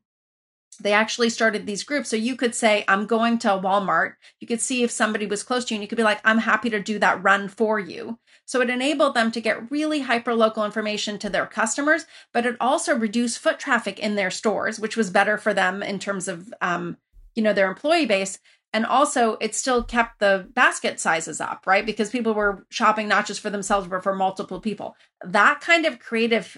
[0.80, 2.08] They actually started these groups.
[2.08, 4.14] So you could say, I'm going to Walmart.
[4.38, 6.38] You could see if somebody was close to you and you could be like, I'm
[6.38, 8.18] happy to do that run for you.
[8.46, 12.56] So it enabled them to get really hyper local information to their customers, but it
[12.60, 16.52] also reduced foot traffic in their stores, which was better for them in terms of,
[16.60, 16.96] um,
[17.34, 18.38] you know, their employee base
[18.72, 23.26] and also it still kept the basket sizes up right because people were shopping not
[23.26, 26.56] just for themselves but for multiple people that kind of creative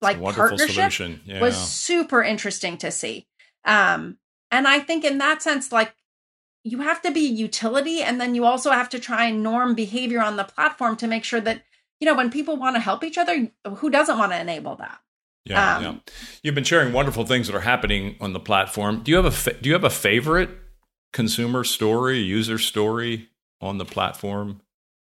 [0.00, 1.40] like partnership yeah.
[1.40, 3.26] was super interesting to see
[3.64, 4.18] um
[4.50, 5.94] and i think in that sense like
[6.64, 10.20] you have to be utility and then you also have to try and norm behavior
[10.20, 11.62] on the platform to make sure that
[12.00, 15.00] you know when people want to help each other who doesn't want to enable that
[15.44, 15.94] yeah, um, yeah.
[16.42, 19.02] You've been sharing wonderful things that are happening on the platform.
[19.02, 20.50] Do you have a fa- do you have a favorite
[21.12, 23.28] consumer story, user story
[23.60, 24.60] on the platform?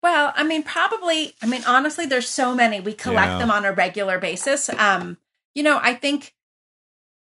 [0.02, 1.34] Well, I mean, probably.
[1.42, 2.80] I mean, honestly, there's so many.
[2.82, 3.38] We collect Yeah.
[3.40, 4.70] them on a regular basis.
[4.78, 5.18] Um,
[5.56, 6.34] you know, I think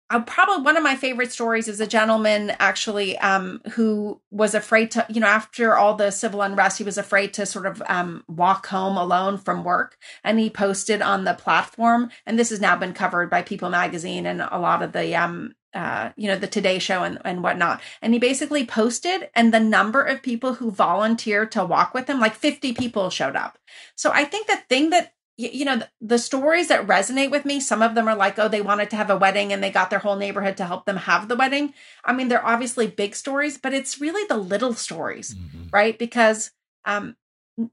[0.09, 4.91] uh, probably one of my favorite stories is a gentleman actually um, who was afraid
[4.91, 8.23] to, you know, after all the civil unrest, he was afraid to sort of um,
[8.27, 9.97] walk home alone from work.
[10.23, 14.25] And he posted on the platform, and this has now been covered by People Magazine
[14.25, 17.81] and a lot of the, um, uh, you know, the Today Show and, and whatnot.
[18.01, 22.19] And he basically posted, and the number of people who volunteered to walk with him,
[22.19, 23.57] like 50 people showed up.
[23.95, 27.59] So I think the thing that you know the, the stories that resonate with me
[27.59, 29.89] some of them are like oh they wanted to have a wedding and they got
[29.89, 31.73] their whole neighborhood to help them have the wedding
[32.05, 35.73] i mean they're obviously big stories but it's really the little stories Mhm.
[35.73, 36.51] right because
[36.85, 37.15] um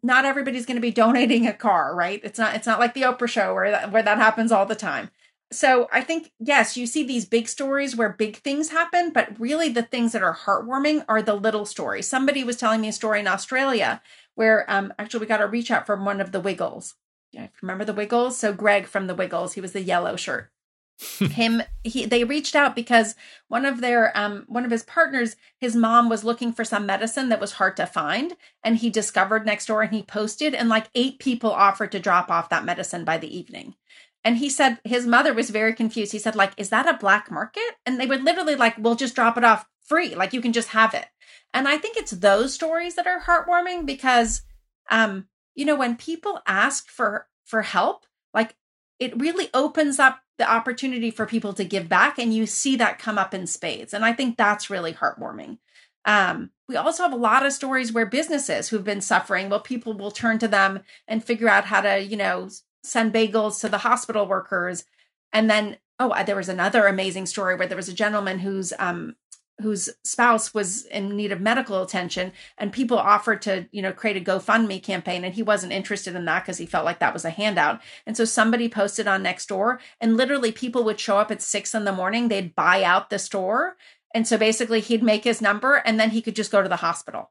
[0.03, 3.03] not everybody's going to be donating a car right it's not it's not like the
[3.03, 5.11] oprah show where that, where that happens all the time
[5.53, 9.69] so i think yes you see these big stories where big things happen but really
[9.69, 13.21] the things that are heartwarming are the little stories somebody was telling me a story
[13.21, 14.01] in australia
[14.35, 16.95] where um actually we got a reach out from one of the wiggles
[17.33, 18.37] yeah, remember the Wiggles?
[18.37, 20.51] So Greg from the Wiggles, he was the yellow shirt.
[21.19, 23.15] Him, he they reached out because
[23.49, 27.31] one of their um one of his partners, his mom was looking for some medicine
[27.31, 31.19] that was hard to find, and he discovered Nextdoor and he posted, and like eight
[31.19, 33.77] people offered to drop off that medicine by the evening.
[34.25, 36.13] And he said his mother was very confused.
[36.13, 37.63] He said, like, is that a black market?
[37.87, 40.15] And they would literally like, we'll just drop it off free.
[40.15, 41.07] Like you can just have it.
[41.53, 44.43] And I think it's those stories that are heartwarming because
[44.91, 48.05] um you know when people ask for for help
[48.35, 48.55] like
[48.99, 52.99] it really opens up the opportunity for people to give back and you see that
[52.99, 55.59] come up in spades and i think that's really heartwarming
[56.07, 59.93] um, we also have a lot of stories where businesses who've been suffering well people
[59.93, 62.49] will turn to them and figure out how to you know
[62.83, 64.85] send bagels to the hospital workers.
[65.33, 69.17] And then oh there was another amazing story where there was a gentleman whose um
[69.61, 74.17] whose spouse was in need of medical attention and people offered to you know create
[74.17, 75.25] a gofundme campaign.
[75.25, 77.81] And he wasn't interested in that because he felt like that was a handout.
[78.07, 81.85] And so somebody posted on Nextdoor and literally people would show up at six in
[81.85, 82.29] the morning.
[82.29, 83.77] They'd buy out the store.
[84.15, 86.77] And so basically he'd make his number and then he could just go to the
[86.77, 87.31] hospital.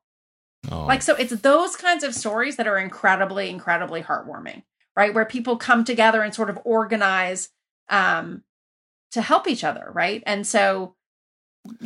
[0.69, 0.85] Oh.
[0.85, 4.63] like so it's those kinds of stories that are incredibly incredibly heartwarming
[4.99, 7.49] right where people come together and sort of organize
[7.89, 8.43] um
[9.11, 10.93] to help each other right and so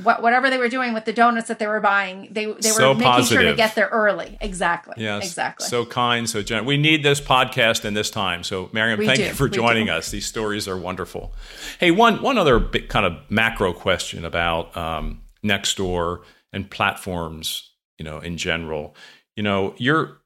[0.04, 2.54] what whatever they were doing with the donuts that they were buying they they were
[2.62, 5.26] So making sure to get there early exactly Yes.
[5.26, 6.68] exactly So kind, so generous.
[6.68, 8.44] We need this podcast in this time.
[8.44, 9.94] So, Maryam, We thank do, you for we joining do.
[9.94, 10.12] us.
[10.12, 11.34] These stories are wonderful.
[11.80, 16.22] Hey, one one other big kind of macro question about um, Nextdoor
[16.54, 18.96] and platforms, you know, in general.
[19.36, 20.22] You know, your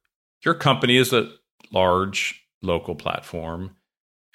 [0.45, 1.31] your company is a
[1.71, 3.75] large local platform,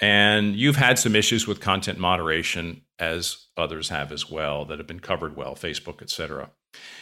[0.01, 4.89] and you've had some issues with content moderation, as others have as well, that have
[4.89, 6.51] been covered well, Facebook, et cetera.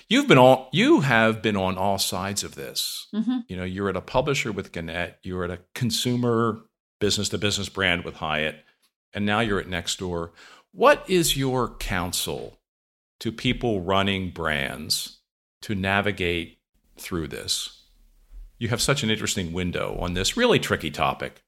[0.09, 3.07] You've been all you have been on all sides of this.
[3.15, 6.61] hmm You know, you're at a publisher with Gannett, you're at a consumer
[7.01, 8.65] business to business brand with Hyatt,
[9.15, 10.31] and now you're at Nextdoor.
[10.73, 12.59] What is your counsel
[13.21, 15.21] to people running brands
[15.63, 16.59] to navigate
[16.97, 17.80] through this?
[18.61, 21.43] You have such an interesting window on this really tricky topic.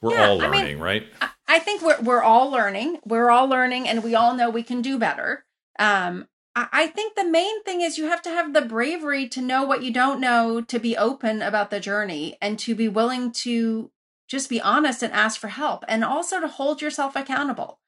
[0.00, 1.06] We're Yeah, all I mean- learning, right?
[1.20, 2.98] I- I think we're we're all learning.
[3.04, 5.44] We're all learning, and we all know we can do better.
[5.78, 9.42] Um, I, I think the main thing is you have to have the bravery to
[9.42, 13.32] know what you don't know, to be open about the journey, and to be willing
[13.44, 13.90] to
[14.28, 17.80] just be honest and ask for help, and also to hold yourself accountable.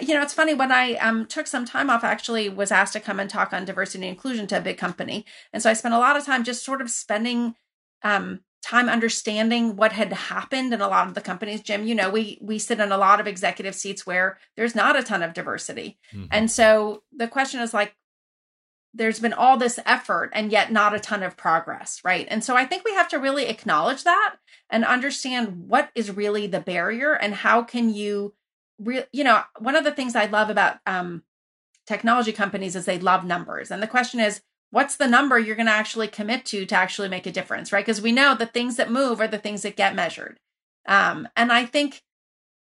[0.00, 2.04] You know, it's funny when I um, took some time off.
[2.04, 4.76] I Actually, was asked to come and talk on diversity and inclusion to a big
[4.78, 7.56] company, and so I spent a lot of time just sort of spending
[8.02, 11.60] um, time understanding what had happened in a lot of the companies.
[11.62, 14.98] Jim you know we we sit in a lot of executive seats where there's not
[14.98, 15.98] a ton of diversity.
[16.12, 16.28] Mhm.
[16.30, 17.94] and so the question is like
[18.94, 22.26] there's been all this effort and yet not a ton of progress right?
[22.30, 24.36] And so i think we have to really acknowledge that
[24.70, 28.34] and understand what is really the barrier and how can you
[28.78, 31.22] re- you know one of the things i love about um
[31.86, 33.70] technology companies is they love numbers.
[33.70, 37.08] And the question is what's the number you're going to actually commit to to actually
[37.08, 37.84] make a difference right?
[37.84, 40.38] Because we know the things that move are the things that get measured.
[40.86, 42.02] Um and i think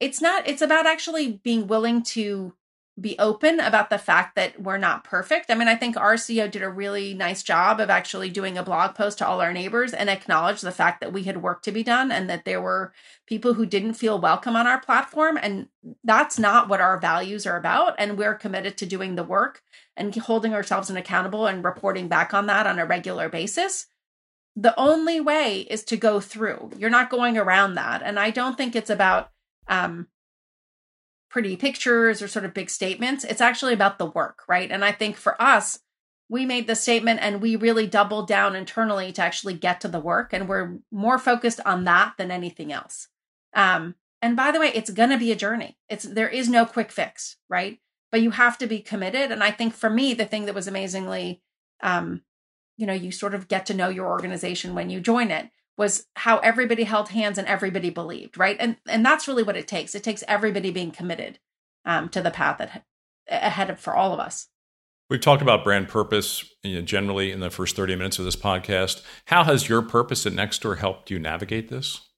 [0.01, 2.55] it's not it's about actually being willing to
[3.01, 5.51] be open about the fact that we're not perfect.
[5.51, 8.63] I mean i think our ceo did a really nice job of actually doing a
[8.63, 11.73] blog post to all our neighbors and acknowledge the fact that we had work to
[11.73, 12.93] be done and that there were
[13.31, 15.39] people who didn't feel welcome on our platform.
[15.41, 15.69] And
[16.03, 17.95] that's not what our values are about.
[17.97, 19.63] And we're committed to doing the work
[19.97, 23.87] and holding ourselves accountable and reporting back on that on a regular basis.
[24.57, 26.73] The only way is to go through.
[26.77, 28.03] You're not going around that.
[28.03, 29.31] And i don't think it's about
[29.69, 30.09] um
[31.31, 34.93] pretty pictures or sort of big statements it's actually about the work right and i
[34.93, 35.79] think for us
[36.31, 39.99] we made the statement and we really doubled down internally to actually get to the
[39.99, 40.33] work.
[40.33, 43.09] And we're more focused on that than anything else.
[43.53, 45.77] Um, and by the way, it's going to be a journey.
[45.89, 47.81] It's there is no quick fix, right?
[48.13, 49.33] But you have to be committed.
[49.33, 51.43] And I think for me, the thing that was amazingly,
[51.83, 52.23] um,
[52.77, 55.51] you know, you sort of get to know your organization when you join it
[55.81, 58.59] was how everybody held hands and everybody believed, right?
[58.61, 59.95] And and that's really what it takes.
[59.95, 61.39] It takes everybody being committed
[61.87, 62.85] um, to the path that,
[63.27, 64.49] ahead of for all of us.
[65.09, 68.37] We've talked about brand purpose you know, generally in the first 30 minutes of this
[68.37, 69.03] podcast.
[69.25, 72.11] How has your purpose at Nextdoor helped you navigate this?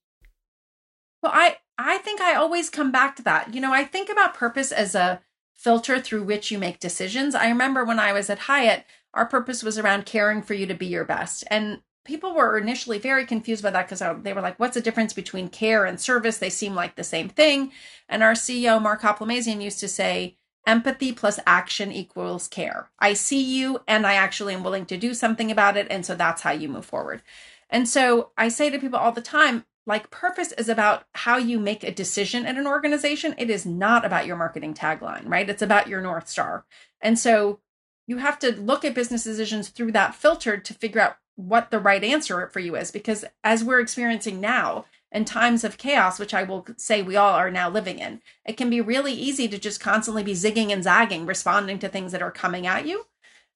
[1.23, 3.55] Well, I I think I always come back to that.
[3.55, 5.21] You know, I think about purpose as a
[5.55, 7.37] filter through which you make decisions.
[7.37, 8.85] I remember when I was at Hyatt,
[9.15, 11.45] our purpose was around caring for you to be your best.
[11.49, 14.81] And people were initially very confused by that because uh, they were like, what's the
[14.81, 16.39] difference between care and service?
[16.39, 17.73] They seem like the same thing.
[18.09, 20.37] And our CEO, Mark Hoplamazian, used to say,
[20.67, 22.91] empathy plus action equals care.
[22.99, 25.87] I see you and I actually am willing to do something about it.
[25.91, 27.23] And so that's how you move forward.
[27.69, 31.59] And so I say to people all the time, like purpose is about how you
[31.59, 33.35] make a decision in an organization.
[33.39, 35.49] It is not about your marketing tagline, right?
[35.49, 36.65] It's about your North Star.
[37.01, 37.59] And so
[38.07, 41.17] you have to look at business decisions through that filter to figure out
[41.49, 45.79] what the right answer for you is because as we're experiencing now in times of
[45.79, 49.13] chaos which i will say we all are now living in it can be really
[49.13, 52.87] easy to just constantly be zigging and zagging responding to things that are coming at
[52.87, 53.07] you.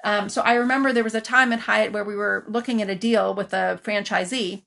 [0.04, 2.90] Um, so i remember there was a time at hyatt where we were looking at
[2.90, 4.62] a deal with a franchisee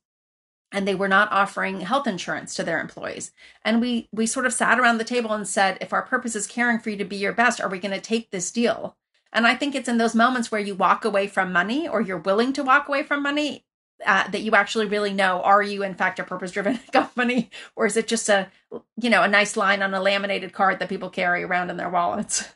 [0.72, 3.32] and they were not offering health insurance to their employees.
[3.66, 6.48] And we we sort of sat around the table and said if our purpose is
[6.48, 8.96] caring for you to be your best are we going to take this deal
[9.32, 12.18] and I think it's in those moments where you walk away from money or you're
[12.18, 13.66] willing to walk away from money
[14.06, 17.50] uh, that you actually really know are you in fact a purpose driven company?
[17.76, 18.50] Or is it just a
[18.98, 21.90] you know a nice line on a laminated card that people carry around in their
[21.90, 22.48] wallets?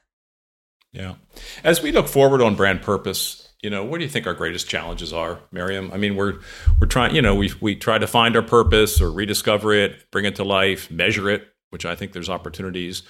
[0.92, 1.16] Yeah.
[1.64, 4.68] As we look forward on brand purpose you know what do you think our greatest
[4.68, 5.90] challenges are Maryam?
[5.94, 6.40] I mean we're
[6.80, 10.26] we're trying you know we we try to find our purpose or rediscover it bring
[10.26, 13.02] it to life measure it which i think there's opportunities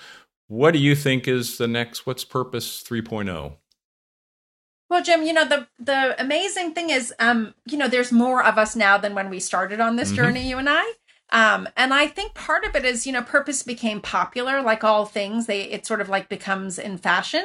[0.48, 3.56] what do you think is the next what's purpose 3.0?
[4.89, 8.60] Well, Jim, you know the the amazing thing is, um, you know, there's more of
[8.60, 10.18] us now than when we started on this mm-hmm.
[10.18, 10.94] journey, you and I.
[11.32, 15.06] Um, and I think part of it is, you know, purpose became popular, like all
[15.06, 15.48] things.
[15.48, 17.44] They it sort of like becomes in fashion.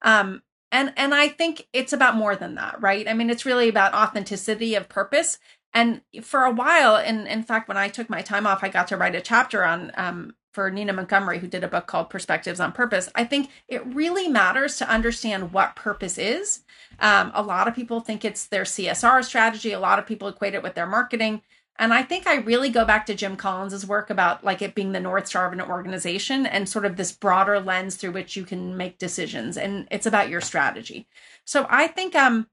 [0.00, 0.42] Um,
[0.72, 3.06] and and I think it's about more than that, right?
[3.06, 5.38] I mean, it's really about authenticity of purpose.
[5.74, 8.88] And for a while, and in fact, when I took my time off, I got
[8.88, 12.60] to write a chapter on um, for Nina Montgomery, who did a book called Perspectives
[12.60, 16.64] on Purpose, I think it really matters to understand what purpose is.
[16.98, 19.72] Um, a lot of people think it's their CSR strategy.
[19.72, 21.42] A lot of people equate it with their marketing.
[21.78, 24.92] And I think I really go back to Jim Collins's work about like it being
[24.92, 28.46] the North Star of an organization and sort of this broader lens through which you
[28.46, 29.58] can make decisions.
[29.58, 31.06] And it's about your strategy.
[31.44, 32.46] So I think um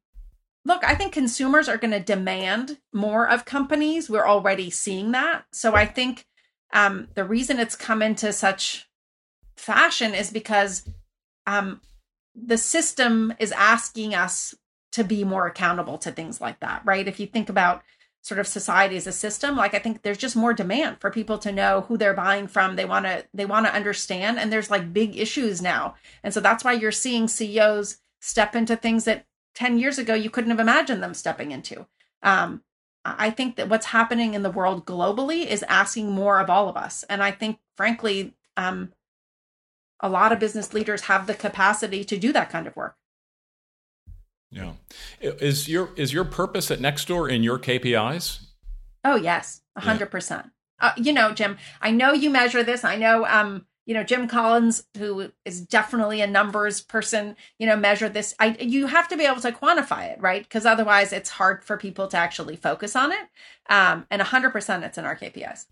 [0.65, 4.09] look, I think consumers are going to demand more of companies.
[4.09, 5.45] We're already seeing that.
[5.53, 6.25] So I think
[6.73, 8.89] um, the reason it's come into such
[9.55, 10.89] fashion is because
[11.47, 11.79] um,
[12.35, 14.55] the system is asking us
[14.91, 17.07] to be more accountable to things like that, right?
[17.07, 17.83] If you think about
[18.21, 21.37] sort of society as a system, like I think there's just more demand for people
[21.39, 22.75] to know who they're buying from.
[22.75, 26.39] They want to they want to understand, and there's like big issues now, and so
[26.39, 30.59] that's why you're seeing CEOs step into things that 10 years ago you couldn't have
[30.59, 31.85] imagined them stepping into.
[32.23, 32.63] Um,
[33.05, 36.77] I think that what's happening in the world globally is asking more of all of
[36.77, 37.03] us.
[37.09, 38.93] And I think, frankly, um,
[39.99, 42.95] a lot of business leaders have the capacity to do that kind of work.
[44.51, 44.73] Yeah.
[45.19, 48.39] Is your is your purpose at Nextdoor in your KPIs?
[49.03, 50.11] Oh yes, hundred yeah.
[50.11, 50.45] percent.
[50.79, 52.83] Uh, you know, Jim, I know you measure this.
[52.83, 57.75] I know um, you know jim collins who is definitely a numbers person you know
[57.75, 60.43] measure this i you have to be able to quantify it right?
[60.43, 63.19] Because otherwise it's hard for people to actually focus on it.
[63.69, 65.65] Um, and 100% it's in our kpis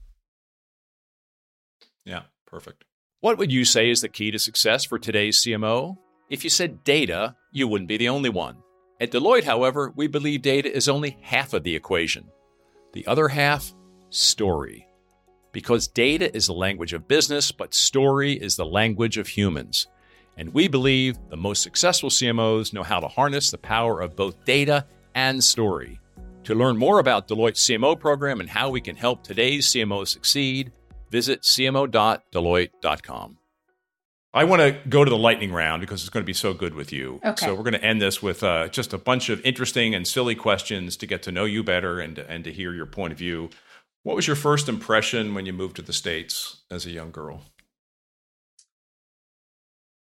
[2.06, 2.84] yeah perfect.
[3.20, 5.98] What would you say is the key to success for today's cmo
[6.30, 8.58] if you said data you wouldn't be the only one.
[9.00, 12.30] At deloitte however we believe data is only half of the equation.
[12.94, 13.74] The other half
[14.10, 14.86] story
[15.52, 19.88] because data is the language of business, but story is the language of humans.
[20.38, 24.46] And we believe the most successful CMOs know how to harness the power of both
[24.46, 26.00] data and story.
[26.46, 30.72] To learn more about Deloitte's CMO program and how we can help today's CMOs succeed,
[31.10, 33.38] visit cmo.deloitte.com.
[34.34, 36.74] I want to go to the lightning round because it's going to be so good
[36.74, 37.20] with you.
[37.24, 37.46] Okay.
[37.46, 40.36] So we're going to end this with uh, just a bunch of interesting and silly
[40.36, 43.50] questions to get to know you better and, and to hear your point of view
[44.04, 47.44] what was your first impression when you moved to the States as a young girl?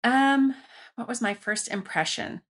[0.05, 0.55] Um,
[0.97, 2.43] what was my first impression?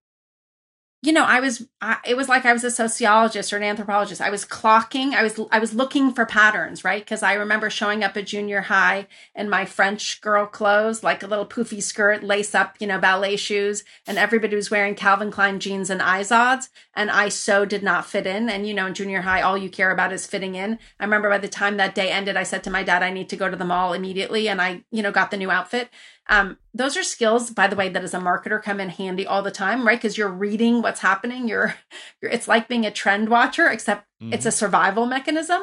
[1.05, 4.21] You know, I was, I, it was like I was a sociologist or an anthropologist.
[4.21, 7.05] I was clocking, I was, I was looking for patterns, right?
[7.05, 11.27] Because I remember showing up at junior high in my French girl clothes, like a
[11.27, 15.59] little poofy skirt, lace up, you know, ballet shoes, and everybody was wearing Calvin Klein
[15.59, 18.49] jeans and Izods, and I so did not fit in.
[18.49, 20.79] And you know, in junior high, all you care about is fitting in.
[21.01, 23.29] I remember by the time that day ended, I said to my dad, I need
[23.31, 25.89] to go to the mall immediately, and I, you know, got the new outfit.
[26.29, 29.43] Um, those are skills, by the way, that as a marketer come in handy all
[29.43, 29.99] the time, right?
[29.99, 31.49] Because you're reading what's happening.
[31.49, 31.75] You're,
[32.23, 34.33] you're, it's like being a trend watcher, except mm-hmm.
[34.33, 35.63] it's a survival mechanism.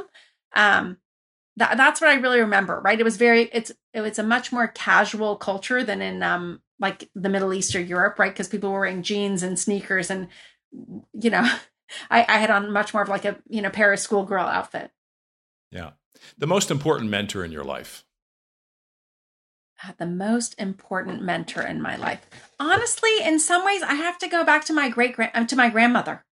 [0.55, 0.97] Um,
[1.55, 2.99] that, that's what I really remember, right?
[2.99, 7.09] It was very, it's, it was a much more casual culture than in, um, like
[7.15, 8.31] the Middle East or Europe, right?
[8.31, 10.27] Because people were wearing jeans and sneakers and,
[11.13, 11.49] you know,
[12.11, 14.91] I, I had on much more of like a, you know, Paris schoolgirl outfit.
[15.71, 15.91] Yeah.
[16.37, 18.05] The most important mentor in your life
[19.97, 22.25] the most important mentor in my life.
[22.59, 25.69] Honestly, in some ways, I have to go back to my great grand to my
[25.69, 26.25] grandmother,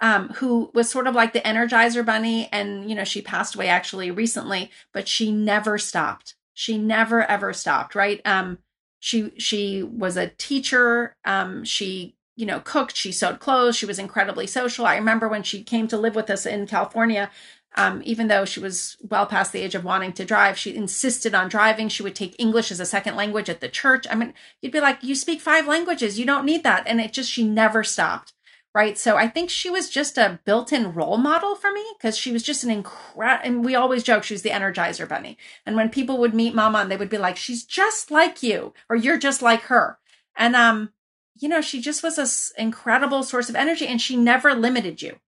[0.00, 3.68] um, who was sort of like the Energizer Bunny, and you know she passed away
[3.68, 6.34] actually recently, but she never stopped.
[6.52, 7.94] She never ever stopped.
[7.94, 8.20] Right?
[8.24, 8.58] Um,
[9.00, 11.16] she she was a teacher.
[11.24, 12.96] Um, she you know cooked.
[12.96, 13.76] She sewed clothes.
[13.76, 14.86] She was incredibly social.
[14.86, 17.30] I remember when she came to live with us in California
[17.76, 21.34] um, even though she was well past the age of wanting to drive, she insisted
[21.34, 21.88] on driving.
[21.88, 24.06] She would take English as a second language at the church.
[24.10, 26.84] I mean, you'd be like, you speak five languages, you don't need that.
[26.86, 28.32] And it just, she never stopped.
[28.74, 28.98] Right.
[28.98, 32.32] So I think she was just a built in role model for me because she
[32.32, 35.38] was just an incredible, and we always joke she was the Energizer Bunny.
[35.64, 38.74] And when people would meet Mama, and they would be like, she's just like you,
[38.88, 39.98] or you're just like her.
[40.36, 40.90] And, um,
[41.36, 45.20] you know, she just was an incredible source of energy and she never limited you.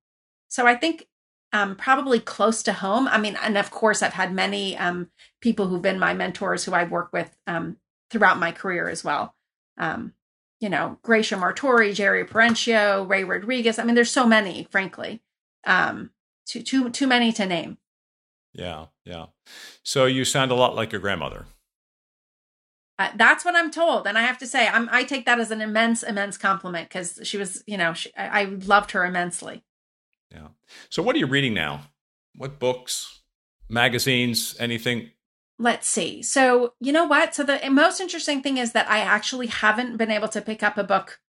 [0.48, 1.06] So I think
[1.52, 3.08] um, probably close to home.
[3.08, 6.74] I mean, and of course, I've had many um, people who've been my mentors who
[6.74, 7.76] I've worked with um,
[8.10, 9.34] throughout my career as well.
[9.78, 10.12] Um,
[10.60, 13.78] you know, Gracia Martore, Jerry Perenchio, Ray Rodriguez.
[13.78, 15.22] I mean, there's so many, frankly,
[15.66, 16.10] um,
[16.46, 17.78] too too too many to name.
[18.54, 19.26] Yeah, yeah.
[19.82, 21.46] So you sound a lot like your grandmother.
[22.98, 25.50] Uh, that's what I'm told, and I have to say, I'm, I take that as
[25.50, 29.65] an immense, immense compliment because she was, you know, she, I, I loved her immensely.
[30.30, 30.48] Yeah.
[30.90, 31.82] So, what are you reading now?
[32.34, 33.20] What books,
[33.68, 35.10] magazines, anything?
[35.58, 36.22] Let's see.
[36.22, 37.34] So, you know what?
[37.34, 40.76] So, the most interesting thing is that I actually haven't been able to pick up
[40.76, 41.20] a book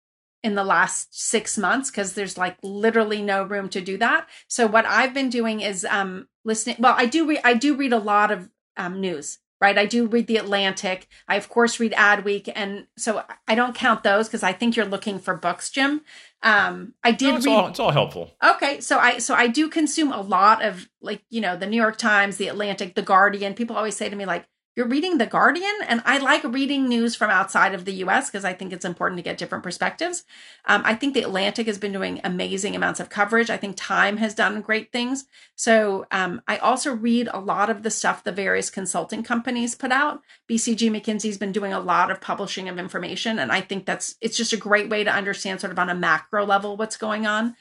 [0.43, 4.29] in the last six months because there's like literally no room to do that.
[4.49, 6.77] So, what I've been doing is um listening.
[6.79, 7.41] Well, I do read.
[7.45, 9.77] I do read a lot of um, news right?
[9.77, 11.09] I do read The Atlantic.
[11.27, 12.53] I, of course, read Adweek.
[12.55, 16.03] And so I don't count those because I think you're looking for books, Jim.
[16.45, 17.53] Um, I did no, it's read.
[17.53, 18.31] All, it's all helpful.
[18.43, 18.81] Okay.
[18.81, 21.99] So I, so I do consume a lot of like, you know, the New York
[21.99, 23.55] Times, The Atlantic, The Guardian.
[23.55, 24.47] People always say to me, like,
[24.77, 28.45] you're reading The Guardian, and I like reading news from outside of the US because
[28.45, 30.25] I think it's important to get different perspectives.
[30.67, 33.49] Um, I think The Atlantic has been doing amazing amounts of coverage.
[33.49, 35.25] I think Time has done great things.
[35.55, 39.93] So um, I also read a lot of the stuff the various consulting companies put
[39.93, 40.21] out.
[40.47, 44.37] BCG McKinsey's been doing a lot of publishing of information, and I think that's it's
[44.37, 47.57] just a great way to understand sort of on a macro level what's going on.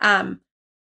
[0.00, 0.40] Um,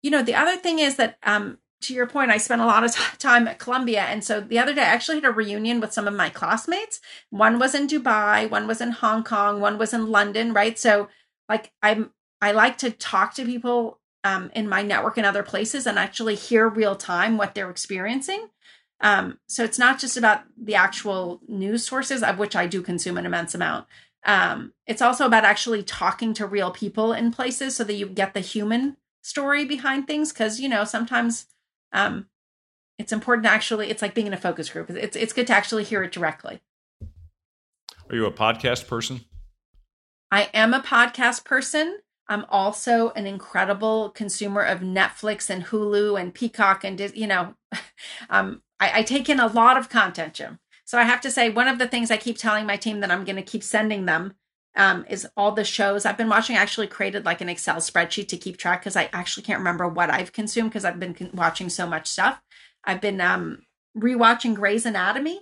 [0.02, 2.84] you know, the other thing is that um, to your point, I spent a lot
[2.84, 4.02] of time at Columbia.
[4.02, 7.00] And so the other day, I actually had a reunion with some of my classmates.
[7.30, 10.78] One was in Dubai, one was in Hong Kong, one was in London, right?
[10.78, 11.08] So,
[11.48, 12.10] like, I'm,
[12.40, 16.34] I like to talk to people um, in my network in other places and actually
[16.34, 18.48] hear real time what they're experiencing.
[19.00, 23.18] Um, so it's not just about the actual news sources, of which I do consume
[23.18, 23.86] an immense amount.
[24.24, 28.34] Um, it's also about actually talking to real people in places so that you get
[28.34, 30.32] the human story behind things.
[30.32, 31.46] Cause, you know, sometimes
[31.92, 32.26] um,
[32.98, 34.90] it's important to actually it's like being in a focus group.
[34.90, 36.60] It's it's good to actually hear it directly.
[38.08, 39.20] Are you a podcast person?
[40.30, 41.98] I am a podcast person.
[42.28, 47.54] I'm also an incredible consumer of netflix and hulu and peacock and you know
[48.30, 50.58] um, I, I take in a lot of content jim.
[50.84, 53.10] So i have to say one of the things i keep telling my team that
[53.10, 54.34] i'm going to keep sending them
[54.76, 56.56] um, is all the shows I've been watching.
[56.56, 59.88] I actually created like an Excel spreadsheet to keep track because I actually can't remember
[59.88, 62.40] what I've consumed because I've been con- watching so much stuff.
[62.84, 63.62] I've been um,
[63.96, 65.40] rewatching Grey's Anatomy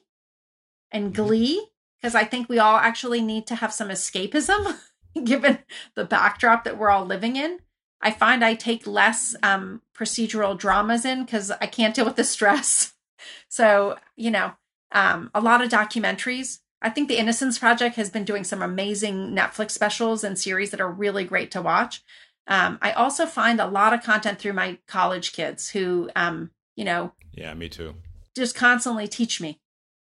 [0.91, 1.23] and mm-hmm.
[1.23, 1.69] Glee
[2.01, 4.79] because I think we all actually need to have some escapism
[5.25, 5.59] given
[5.95, 7.59] the backdrop that we're all living in.
[8.01, 12.25] I find I take less um, procedural dramas in because I can't deal with the
[12.25, 12.93] stress.
[13.49, 14.53] So, you know,
[14.93, 19.35] um, a lot of documentaries I think the Innocence Project has been doing some amazing
[19.35, 22.03] Netflix specials and series that are really great to watch.
[22.47, 26.85] Um, I also find a lot of content through my college kids who, um, you
[26.85, 27.95] know, yeah, me too,
[28.37, 29.61] just constantly teach me.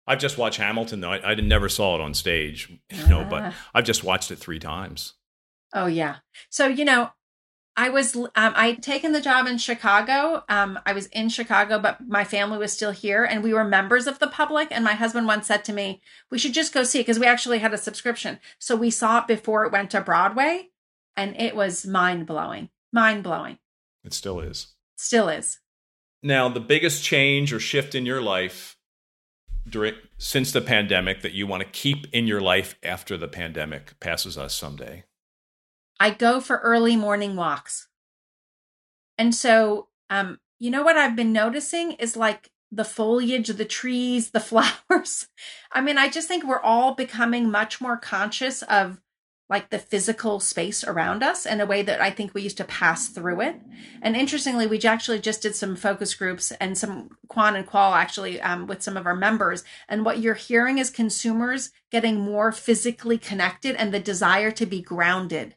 [0.06, 1.12] I've just watched Hamilton though.
[1.12, 4.58] I, I never saw it on stage, you know, but I've just watched it three
[4.58, 5.12] times.
[5.74, 6.16] Oh yeah.
[6.48, 7.10] So you know,
[7.76, 10.44] I was um, I'd taken the job in Chicago.
[10.48, 14.06] Um, I was in Chicago, but my family was still here, and we were members
[14.06, 14.68] of the public.
[14.70, 17.26] And my husband once said to me, "We should just go see it because we
[17.26, 20.70] actually had a subscription." So we saw it before it went to Broadway,
[21.16, 23.58] and it was mind blowing, mind blowing.
[24.04, 24.74] It still is.
[24.96, 25.60] Still is.
[26.22, 28.76] Now, the biggest change or shift in your life
[29.68, 33.98] during since the pandemic that you want to keep in your life after the pandemic
[34.00, 35.04] passes us someday.
[36.00, 37.88] I go for early morning walks.
[39.18, 44.30] And so, um, you know what I've been noticing is like the foliage, the trees,
[44.30, 45.28] the flowers.
[45.70, 49.02] I mean, I just think we're all becoming much more conscious of
[49.50, 52.64] like the physical space around us in a way that I think we used to
[52.64, 53.60] pass through it.
[54.00, 58.40] And interestingly, we actually just did some focus groups and some quan and qual actually
[58.40, 59.64] um, with some of our members.
[59.88, 64.80] And what you're hearing is consumers getting more physically connected and the desire to be
[64.80, 65.56] grounded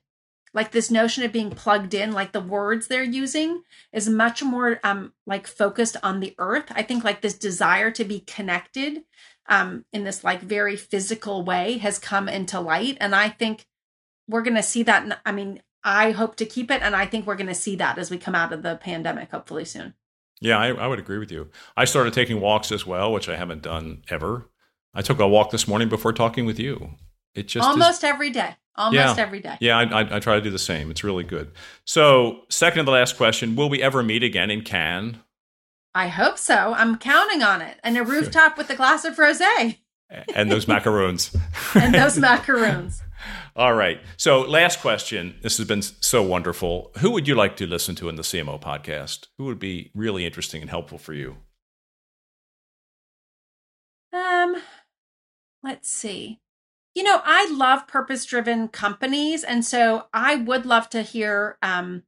[0.54, 4.80] like this notion of being plugged in like the words they're using is much more
[4.84, 6.66] um like focused on the earth.
[6.72, 9.04] I think like this desire to be connected
[9.50, 12.98] um in this like very physical way has come into light.
[13.00, 13.66] And i think
[14.28, 17.26] we're going to see that i mean i hope to keep it and i think
[17.26, 19.94] we're going to see that as we come out of the pandemic hopefully soon.
[20.40, 21.50] Yeah I, I would agree with you.
[21.76, 24.50] I started taking walks as well which i haven't done ever.
[24.94, 26.92] I took a walk this morning before talking with you
[27.36, 29.24] it just almost is, every day almost yeah.
[29.24, 29.58] every day.
[29.60, 30.90] Yeah, I, I, I, try to do the same.
[30.90, 31.52] It's really good.
[31.86, 35.18] So, second to the last question: Will we ever meet again in Cannes?
[35.96, 36.74] I hope so.
[36.74, 37.78] I'm counting on it.
[37.84, 39.78] And a rooftop with a glass of rosé.
[40.34, 41.36] and those macaroons.
[41.76, 43.04] and those macaroons.
[43.56, 44.02] All right.
[44.18, 45.36] So, last question.
[45.42, 46.92] This has been so wonderful.
[47.00, 49.28] Who would you like to listen to in the CMO podcast?
[49.38, 51.38] Who would be really interesting and helpful for you?
[54.12, 54.58] Um,
[55.64, 56.40] let's see
[56.96, 59.44] you know, I love purpose driven companies.
[59.44, 62.04] And so I would love to hear, um,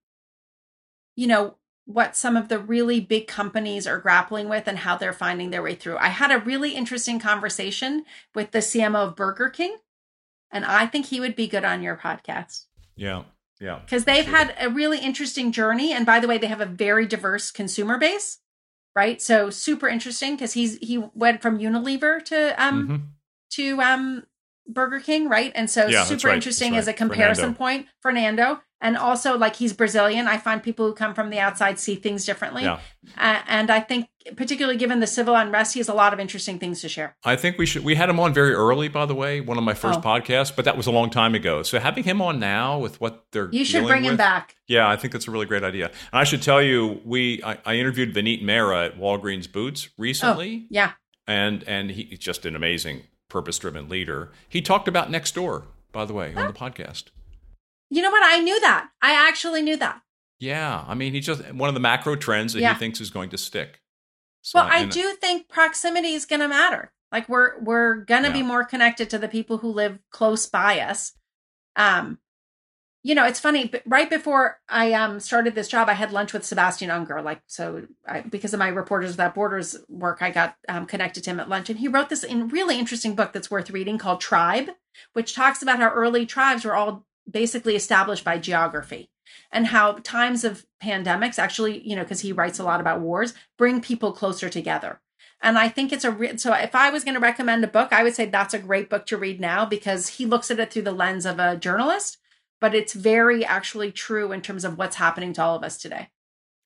[1.16, 1.56] you know,
[1.86, 5.62] what some of the really big companies are grappling with and how they're finding their
[5.62, 5.98] way through.
[5.98, 9.78] I had a really interesting conversation with the CMO of Burger King,
[10.52, 12.66] and I think he would be good on your podcast.
[12.96, 13.24] Yeah.
[13.60, 13.80] Yeah.
[13.80, 14.36] Because they've sure.
[14.36, 15.94] had a really interesting journey.
[15.94, 18.40] And by the way, they have a very diverse consumer base,
[18.96, 19.22] right?
[19.22, 23.04] So super interesting because he's he went from Unilever to um mm-hmm.
[23.52, 24.24] to um
[24.68, 25.51] Burger King, right?
[25.55, 26.36] And so yeah, super right.
[26.36, 26.80] interesting right.
[26.80, 27.57] as a comparison Fernando.
[27.57, 27.88] point.
[28.01, 28.61] Fernando.
[28.82, 30.28] And also, like he's Brazilian.
[30.28, 32.63] I find people who come from the outside see things differently.
[32.63, 32.80] Yeah.
[33.18, 36.59] Uh, and I think, particularly given the civil unrest, he has a lot of interesting
[36.59, 37.16] things to share.
[37.24, 37.84] I think we should.
[37.84, 40.01] We had him on very early, by the way, one of my first oh.
[40.03, 41.63] podcasts, but that was a long time ago.
[41.63, 44.55] So having him on now with what they're you should bring with, him back.
[44.68, 45.86] Yeah, I think that's a really great idea.
[45.86, 50.63] And I should tell you, we I, I interviewed Vineet Mehra at Walgreens Boots recently.
[50.66, 50.91] Oh, yeah,
[51.26, 53.03] and and he's just an amazing
[53.36, 54.32] purpose driven leader.
[54.48, 57.06] He talked about Nextdoor, by the way, on the podcast.
[57.90, 58.24] You know what?
[58.24, 58.88] I knew that.
[59.02, 60.02] I actually knew that.
[60.40, 60.86] Yeah.
[60.88, 62.72] I mean, he's just one of the macro trends that yeah.
[62.72, 63.82] he thinks is going to stick.
[64.42, 66.94] So, well, I do think proximity is going to matter.
[67.12, 68.36] Like we're we're going to yeah.
[68.36, 71.12] be more connected to the people who live close by us.
[71.76, 72.20] Um
[73.06, 73.72] you know, it's funny.
[73.86, 77.24] Right before I um, started this job, I had lunch with Sebastian Junger.
[77.24, 81.30] Like, so I, because of my Reporters Without Borders work, I got um, connected to
[81.30, 84.22] him at lunch, and he wrote this in really interesting book that's worth reading called
[84.22, 84.72] Tribe,
[85.14, 89.12] which talks about how early tribes were all basically established by geography
[89.51, 93.36] and how times of pandemics actually, you know, because he writes a lot about wars,
[93.56, 94.99] bring people closer together.
[95.43, 97.93] And I think it's a re- so if I was going to recommend a book,
[97.93, 100.74] I would say that's a great book to read now because he looks at it
[100.74, 102.18] through the lens of a journalist
[102.62, 106.10] but it's very actually true in terms of what's happening to all of us today.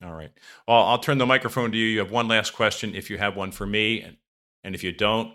[0.04, 0.32] All right.
[0.68, 1.86] Well, I'll turn the microphone to you.
[1.86, 4.02] You have one last question if you have one for me.
[4.02, 4.18] And,
[4.64, 5.34] and if you don't,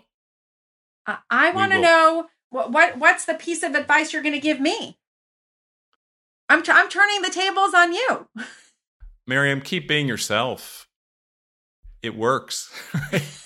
[1.05, 4.39] uh, I want to know what, what what's the piece of advice you're going to
[4.39, 4.97] give me?
[6.49, 8.27] I'm, t- I'm turning the tables on you.
[9.27, 10.87] Maryam, keep being yourself.
[12.01, 12.71] It works.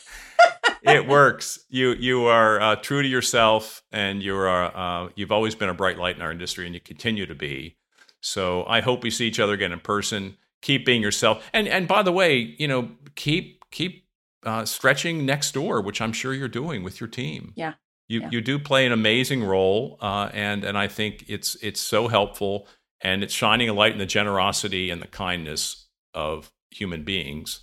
[0.82, 1.60] it works.
[1.70, 5.74] You you are uh, true to yourself, and you are uh, you've always been a
[5.74, 7.78] bright light in our industry, and you continue to be.
[8.22, 10.38] So I hope we see each other again in person.
[10.62, 14.06] Keep being yourself, and and by the way, you know, keep keep
[14.44, 17.54] uh, stretching Nextdoor, which I'm sure you're doing with your team.
[17.56, 17.74] Yeah.
[18.08, 18.30] You, yeah.
[18.32, 22.68] you do play an amazing role, uh, and and I think it's it's so helpful,
[23.02, 27.62] and it's shining a light in the generosity and the kindness of human beings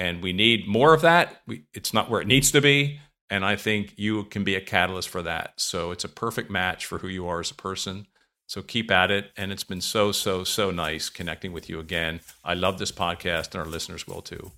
[0.00, 1.42] and we need more of that.
[1.46, 4.60] We, it's not where it needs to be, and I think you can be a
[4.60, 5.52] catalyst for that.
[5.60, 8.06] So it's a perfect match for who you are as a person.
[8.46, 12.20] So keep at it, and it's been so so so nice connecting with you again.
[12.42, 14.52] I love this podcast, and our listeners will too.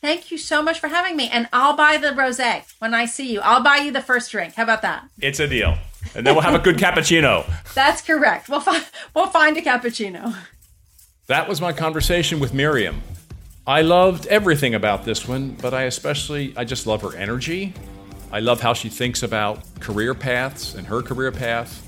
[0.00, 3.32] Thank you so much for having me, and I'll buy the rosé when I see
[3.32, 3.40] you.
[3.40, 4.54] I'll buy you the first drink.
[4.54, 5.08] How about that?
[5.20, 5.76] It's a deal,
[6.14, 7.46] and then we'll have a good cappuccino.
[7.74, 8.48] That's correct.
[8.48, 8.84] We'll find
[9.14, 10.34] we'll find a cappuccino.
[11.26, 13.02] That was my conversation with Maryam.
[13.66, 17.72] I loved everything about this one, but I especially, I just love her energy.
[18.30, 21.80] I love how she thinks about career paths and her career path.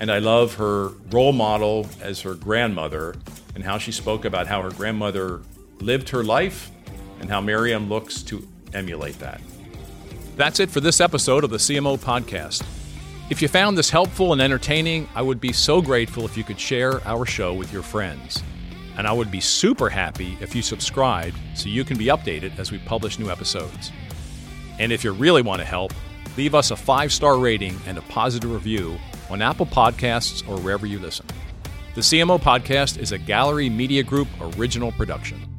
[0.00, 3.14] And I love her role model as her grandmother
[3.54, 5.40] and how she spoke about how her grandmother
[5.80, 6.70] lived her life
[7.20, 9.40] and how Maryam looks to emulate that.
[10.36, 12.62] That's it for this episode of the CMO Podcast.
[13.30, 16.60] If you found this helpful and entertaining, I would be so grateful if you could
[16.60, 18.42] share our show with your friends.
[18.96, 22.70] And I would be super happy if you subscribed so you can be updated as
[22.70, 23.92] we publish new episodes.
[24.78, 25.92] And if you really want to help,
[26.36, 28.98] leave us a five star rating and a positive review
[29.30, 31.26] on Apple Podcasts or wherever you listen.
[31.94, 35.53] The CMO Podcast is a Gallery Media Group original production.